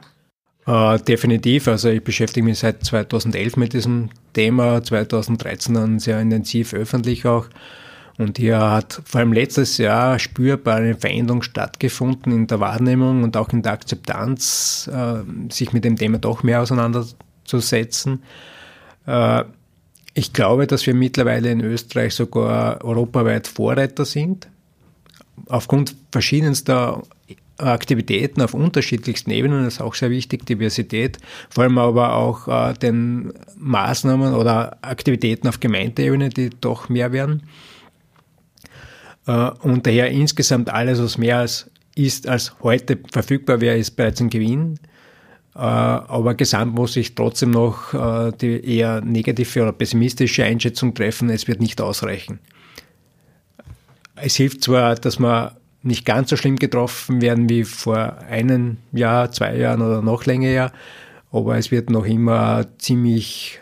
Uh, 0.67 0.97
definitiv. 0.99 1.67
Also 1.67 1.89
ich 1.89 2.05
beschäftige 2.05 2.45
mich 2.45 2.61
seit 2.61 2.85
2011 2.85 3.57
mit 3.57 3.73
diesem 3.73 4.11
Thema, 4.35 4.83
2013 4.83 5.75
dann 5.75 5.99
sehr 5.99 6.21
intensiv 6.21 6.73
öffentlich 6.75 7.27
auch. 7.27 7.47
Und 8.17 8.39
hier 8.39 8.61
hat 8.61 9.03
vor 9.05 9.21
allem 9.21 9.33
letztes 9.33 9.77
Jahr 9.79 10.19
spürbar 10.19 10.77
eine 10.77 10.95
Veränderung 10.95 11.43
stattgefunden 11.43 12.33
in 12.33 12.47
der 12.47 12.61
Wahrnehmung 12.61 13.25
und 13.25 13.37
auch 13.37 13.49
in 13.49 13.63
der 13.63 13.73
Akzeptanz, 13.73 14.89
uh, 14.93 15.25
sich 15.51 15.73
mit 15.73 15.85
dem 15.85 15.97
Thema 15.97 16.19
doch 16.19 16.43
mehr 16.43 16.61
auseinanderzusetzen 16.61 17.24
zu 17.45 17.61
setzen. 17.61 18.23
Äh, 19.07 19.45
ich 20.15 20.33
glaube, 20.33 20.67
dass 20.67 20.87
wir 20.87 20.95
mittlerweile 20.95 21.51
in 21.51 21.61
Österreich 21.61 22.15
sogar 22.15 22.85
europaweit 22.85 23.49
Vorreiter 23.49 24.05
sind. 24.05 24.49
Aufgrund 25.49 25.97
verschiedenster 26.13 27.03
Aktivitäten 27.59 28.41
auf 28.41 28.55
unterschiedlichsten 28.55 29.31
Ebenen, 29.31 29.65
das 29.65 29.75
ist 29.75 29.81
auch 29.81 29.95
sehr 29.95 30.11
wichtig, 30.11 30.47
Diversität, 30.47 31.19
vor 31.51 31.65
allem 31.65 31.79
aber 31.79 32.15
auch 32.15 32.49
äh, 32.49 32.75
den 32.75 33.33
Maßnahmen 33.57 34.35
oder 34.35 34.79
Aktivitäten 34.83 35.49
auf 35.49 35.61
Gemeindeebene, 35.61 36.31
die 36.31 36.51
doch 36.51 36.89
mehr 36.89 37.13
werden. 37.13 37.43
Äh, 39.27 39.51
und 39.63 39.87
daher 39.87 40.11
insgesamt 40.11 40.71
alles, 40.71 41.01
was 41.01 41.19
mehr 41.19 41.39
als 41.39 41.71
ist, 41.95 42.29
als 42.29 42.55
heute 42.63 42.99
verfügbar 43.13 43.61
wäre, 43.61 43.77
ist 43.77 43.93
bereits 43.93 44.21
ein 44.21 44.31
Gewinn. 44.31 44.79
Äh, 45.55 45.59
aber 45.59 46.35
gesamt 46.35 46.75
muss 46.75 46.97
ich 46.97 47.15
trotzdem 47.15 47.53
noch 47.53 47.95
äh, 47.95 48.33
die 48.41 48.77
eher 48.77 49.01
negative 49.01 49.63
oder 49.63 49.73
pessimistische 49.73 50.45
Einschätzung 50.45 50.95
treffen, 50.95 51.31
es 51.31 51.47
wird 51.47 51.61
nicht 51.61 51.81
ausreichen. 51.81 52.41
Es 54.17 54.37
hilft 54.37 54.63
zwar, 54.63 54.97
dass 54.97 55.19
wir 55.19 55.57
nicht 55.83 56.05
ganz 56.05 56.31
so 56.31 56.37
schlimm 56.37 56.57
getroffen 56.57 57.21
werden 57.21 57.49
wie 57.49 57.65
vor 57.65 58.19
einem 58.19 58.79
Jahr, 58.93 59.31
zwei 59.31 59.57
Jahren 59.57 59.83
oder 59.83 60.03
noch 60.03 60.25
länger, 60.25 60.73
aber 61.31 61.57
es 61.57 61.71
wird 61.71 61.91
noch 61.91 62.07
immer 62.07 62.67
ziemlich 62.79 63.61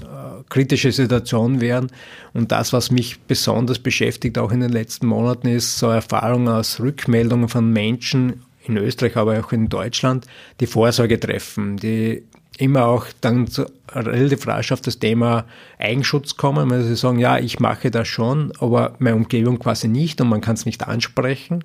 äh, 0.00 0.42
kritische 0.48 0.92
Situation 0.92 1.60
werden. 1.60 1.90
Und 2.34 2.52
das, 2.52 2.72
was 2.72 2.90
mich 2.90 3.20
besonders 3.20 3.78
beschäftigt, 3.78 4.38
auch 4.38 4.52
in 4.52 4.60
den 4.60 4.72
letzten 4.72 5.06
Monaten, 5.06 5.48
ist 5.48 5.78
so 5.78 5.88
Erfahrungen 5.88 6.48
aus 6.48 6.78
Rückmeldungen 6.78 7.48
von 7.48 7.72
Menschen 7.72 8.42
in 8.64 8.76
Österreich, 8.76 9.16
aber 9.16 9.38
auch 9.40 9.52
in 9.52 9.68
Deutschland, 9.68 10.26
die 10.60 10.66
Vorsorge 10.66 11.18
treffen, 11.18 11.76
die 11.76 12.24
immer 12.58 12.86
auch 12.86 13.06
dann 13.20 13.46
so 13.46 13.66
relativ 13.90 14.46
rasch 14.46 14.72
auf 14.72 14.80
das 14.80 14.98
Thema 14.98 15.46
Eigenschutz 15.78 16.36
kommen, 16.36 16.70
weil 16.70 16.82
sie 16.82 16.96
sagen, 16.96 17.18
ja, 17.18 17.38
ich 17.38 17.60
mache 17.60 17.90
das 17.90 18.08
schon, 18.08 18.52
aber 18.58 18.94
meine 18.98 19.16
Umgebung 19.16 19.58
quasi 19.58 19.88
nicht 19.88 20.20
und 20.20 20.28
man 20.28 20.40
kann 20.40 20.54
es 20.54 20.66
nicht 20.66 20.86
ansprechen. 20.86 21.64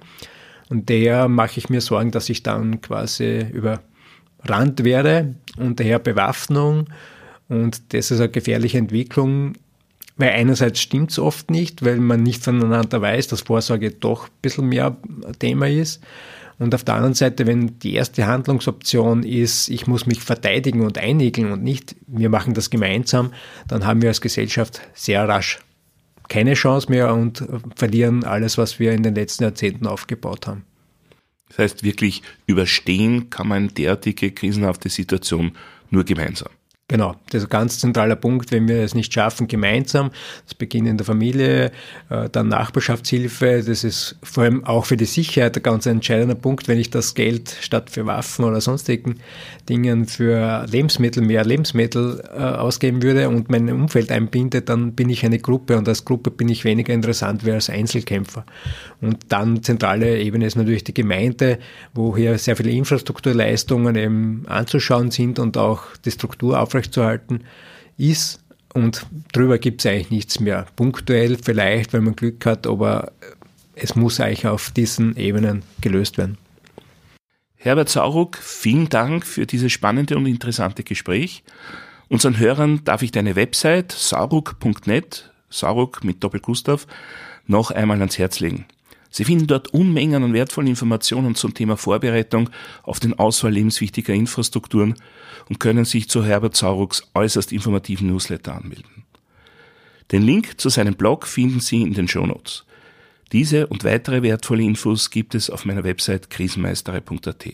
Und 0.70 0.90
daher 0.90 1.28
mache 1.28 1.58
ich 1.58 1.70
mir 1.70 1.82
Sorgen, 1.82 2.12
dass 2.12 2.30
ich 2.30 2.44
dann 2.44 2.82
quasi 2.82 3.46
überrannt 3.52 4.84
werde 4.84 5.36
und 5.58 5.80
daher 5.80 6.00
Bewaffnung 6.00 6.88
und 7.50 7.94
das 7.94 8.12
ist 8.12 8.20
eine 8.20 8.30
gefährliche 8.30 8.78
Entwicklung, 8.78 9.54
weil 10.18 10.32
einerseits 10.32 10.82
stimmt 10.82 11.12
es 11.12 11.20
oft 11.20 11.52
nicht, 11.52 11.86
weil 11.86 11.98
man 11.98 12.24
nicht 12.24 12.44
voneinander 12.44 13.02
weiß, 13.02 13.28
dass 13.28 13.42
Vorsorge 13.42 13.92
doch 13.92 14.26
ein 14.26 14.32
bisschen 14.42 14.68
mehr 14.68 14.98
Thema 15.40 15.70
ist. 15.70 16.02
Und 16.60 16.74
auf 16.74 16.84
der 16.84 16.96
anderen 16.96 17.14
Seite, 17.14 17.46
wenn 17.46 17.78
die 17.80 17.94
erste 17.94 18.26
Handlungsoption 18.26 19.24
ist, 19.24 19.70
ich 19.70 19.86
muss 19.86 20.08
mich 20.08 20.22
verteidigen 20.22 20.82
und 20.82 20.98
einigen 20.98 21.52
und 21.52 21.64
nicht, 21.64 21.96
wir 22.08 22.30
machen 22.30 22.56
das 22.56 22.70
gemeinsam, 22.70 23.34
dann 23.68 23.86
haben 23.86 24.02
wir 24.02 24.10
als 24.10 24.22
Gesellschaft 24.22 24.82
sehr 24.94 25.28
rasch 25.28 25.60
keine 26.28 26.54
Chance 26.54 26.90
mehr 26.90 27.14
und 27.14 27.44
verlieren 27.76 28.24
alles, 28.24 28.58
was 28.58 28.80
wir 28.80 28.92
in 28.92 29.04
den 29.04 29.16
letzten 29.16 29.44
Jahrzehnten 29.44 29.88
aufgebaut 29.88 30.48
haben. 30.48 30.64
Das 31.50 31.60
heißt, 31.60 31.84
wirklich 31.84 32.22
überstehen 32.46 33.30
kann 33.30 33.48
man 33.48 33.70
derartige 33.70 34.32
krisenhafte 34.32 34.90
Situation 34.90 35.54
nur 35.90 36.04
gemeinsam. 36.04 36.50
Genau, 36.90 37.18
das 37.32 37.42
ist 37.42 37.48
ein 37.48 37.50
ganz 37.50 37.80
zentraler 37.80 38.16
Punkt, 38.16 38.54
wenn 38.54 38.70
wir 38.70 38.78
es 38.78 38.96
nicht 38.96 39.14
schaffen, 39.14 39.50
gemeinsam, 39.50 40.10
das 40.46 40.56
beginnt 40.56 40.88
in 40.88 40.96
der 40.96 41.06
Familie, 41.06 41.74
äh, 42.10 42.30
dann 42.32 42.48
Nachbarschaftshilfe, 42.48 43.62
das 43.62 43.84
ist 43.84 44.16
vor 44.24 44.46
allem 44.46 44.64
auch 44.64 44.86
für 44.86 44.96
die 44.96 45.04
Sicherheit 45.04 45.58
ein 45.58 45.64
ganz 45.64 45.86
entscheidender 45.86 46.36
Punkt, 46.36 46.70
wenn 46.70 46.80
ich 46.80 46.90
das 46.90 47.14
Geld 47.14 47.54
statt 47.60 47.90
für 47.90 48.06
Waffen 48.06 48.46
oder 48.46 48.62
sonstigen 48.62 49.20
Dingen 49.68 50.06
für 50.06 50.66
Lebensmittel, 50.72 51.24
mehr 51.24 51.44
Lebensmittel 51.44 52.24
äh, 52.34 52.40
ausgeben 52.40 53.04
würde 53.04 53.28
und 53.28 53.50
mein 53.50 53.70
Umfeld 53.70 54.10
einbinde, 54.10 54.62
dann 54.62 54.94
bin 54.94 55.10
ich 55.10 55.26
eine 55.26 55.40
Gruppe 55.40 55.78
und 55.78 55.90
als 55.90 56.06
Gruppe 56.06 56.32
bin 56.32 56.48
ich 56.48 56.64
weniger 56.64 56.94
interessant 56.94 57.46
wie 57.46 57.52
als 57.52 57.70
Einzelkämpfer. 57.70 58.46
Und 59.02 59.18
dann 59.28 59.62
zentrale 59.62 60.20
Ebene 60.20 60.46
ist 60.46 60.56
natürlich 60.56 60.86
die 60.86 60.94
Gemeinde, 60.94 61.60
wo 61.94 62.16
hier 62.16 62.38
sehr 62.38 62.56
viele 62.56 62.72
Infrastrukturleistungen 62.72 63.98
eben 63.98 64.46
anzuschauen 64.48 65.12
sind 65.12 65.38
und 65.38 65.58
auch 65.58 65.84
die 66.06 66.12
Struktur 66.12 66.58
aufrechtzuerhalten 66.78 67.44
ist. 67.98 68.44
Und 68.74 69.06
drüber 69.34 69.58
gibt 69.58 69.82
es 69.82 69.92
eigentlich 69.92 70.12
nichts 70.12 70.40
mehr. 70.40 70.68
Punktuell 70.76 71.38
vielleicht, 71.42 71.94
wenn 71.94 72.04
man 72.04 72.16
Glück 72.16 72.46
hat, 72.46 72.68
aber 72.68 73.12
es 73.74 73.96
muss 73.96 74.20
eigentlich 74.20 74.46
auf 74.48 74.72
diesen 74.72 75.16
Ebenen 75.18 75.64
gelöst 75.82 76.18
werden. 76.18 76.38
Herbert 77.56 77.90
Sauruck, 77.90 78.38
vielen 78.38 78.88
Dank 78.90 79.26
für 79.26 79.48
dieses 79.48 79.72
spannende 79.72 80.16
und 80.16 80.28
interessante 80.28 80.84
Gespräch. 80.84 81.44
Unseren 82.08 82.38
Hörern 82.38 82.84
darf 82.84 83.02
ich 83.02 83.12
deine 83.12 83.36
Website 83.36 83.92
sauruck.net, 83.92 85.32
Sauruck 85.50 86.04
mit 86.04 86.24
Doppel-Gustav, 86.24 86.86
noch 87.48 87.72
einmal 87.72 88.00
ans 88.00 88.18
Herz 88.18 88.40
legen. 88.40 88.66
Sie 89.18 89.26
finden 89.26 89.48
dort 89.48 89.74
Unmengen 89.74 90.24
an 90.24 90.34
wertvollen 90.34 90.68
Informationen 90.68 91.34
zum 91.34 91.56
Thema 91.56 91.76
Vorbereitung 91.76 92.52
auf 92.84 93.00
den 93.00 93.18
Auswahl 93.18 93.52
lebenswichtiger 93.52 94.14
Infrastrukturen 94.14 94.94
und 95.50 95.60
können 95.60 95.86
sich 95.86 96.08
zu 96.08 96.24
Herbert 96.24 96.56
Saurucks 96.56 97.02
äußerst 97.16 97.52
informativen 97.52 98.10
Newsletter 98.10 98.54
anmelden. 98.54 99.06
Den 100.12 100.22
Link 100.22 100.62
zu 100.62 100.70
seinem 100.70 100.94
Blog 100.94 101.26
finden 101.26 101.62
Sie 101.62 101.82
in 101.82 101.96
den 101.96 102.08
Shownotes. 102.08 102.66
Diese 103.32 103.66
und 103.66 103.84
weitere 103.84 104.22
wertvolle 104.22 104.62
Infos 104.62 105.10
gibt 105.10 105.34
es 105.34 105.50
auf 105.50 105.66
meiner 105.66 105.84
Website 105.84 106.30
krisenmeistere.at. 106.30 107.46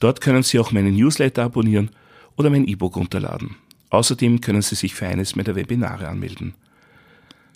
Dort 0.00 0.20
können 0.20 0.42
Sie 0.42 0.58
auch 0.58 0.72
meinen 0.72 0.96
Newsletter 0.96 1.44
abonnieren 1.44 1.90
oder 2.36 2.50
mein 2.50 2.66
E-Book 2.66 2.96
runterladen. 2.96 3.54
Außerdem 3.90 4.40
können 4.40 4.62
Sie 4.62 4.74
sich 4.74 4.92
für 4.92 5.06
eines 5.06 5.36
meiner 5.36 5.54
Webinare 5.54 6.08
anmelden. 6.08 6.54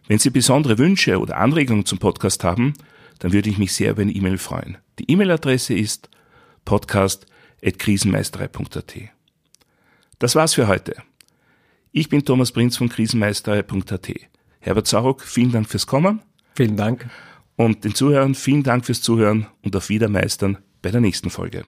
Wenn 0.07 0.21
Sie 0.21 0.31
besondere 0.31 0.79
Wünsche 0.79 1.19
oder 1.19 1.39
Anregungen 1.39 1.85
zum 1.85 1.99
Podcast 1.99 2.45
haben, 2.45 2.75
dann 3.23 3.33
würde 3.33 3.51
ich 3.51 3.57
mich 3.57 3.73
sehr 3.73 3.93
über 3.93 4.03
eine 4.03 4.11
E-Mail 4.11 4.37
freuen. 4.37 4.79
Die 4.99 5.09
E-Mail-Adresse 5.09 5.75
ist 5.75 6.11
podcast.krisenmeisterei.at. 6.65 8.95
Das 10.19 10.35
war's 10.35 10.55
für 10.55 10.67
heute. 10.67 10.97
Ich 11.93 12.09
bin 12.09 12.25
Thomas 12.25 12.51
Prinz 12.51 12.77
von 12.77 12.89
krisenmeisterei.at. 12.89 14.13
Herbert 14.59 14.89
Sauruck, 14.89 15.23
vielen 15.23 15.53
Dank 15.53 15.69
fürs 15.69 15.87
Kommen. 15.87 16.21
Vielen 16.57 16.77
Dank. 16.77 17.09
Und 17.55 17.85
den 17.85 17.95
Zuhörern 17.95 18.35
vielen 18.35 18.65
Dank 18.65 18.87
fürs 18.87 19.03
Zuhören 19.03 19.47
und 19.63 19.77
auf 19.77 19.89
Wiedermeistern 19.89 20.59
bei 20.83 20.91
der 20.91 21.01
nächsten 21.01 21.31
Folge. 21.31 21.63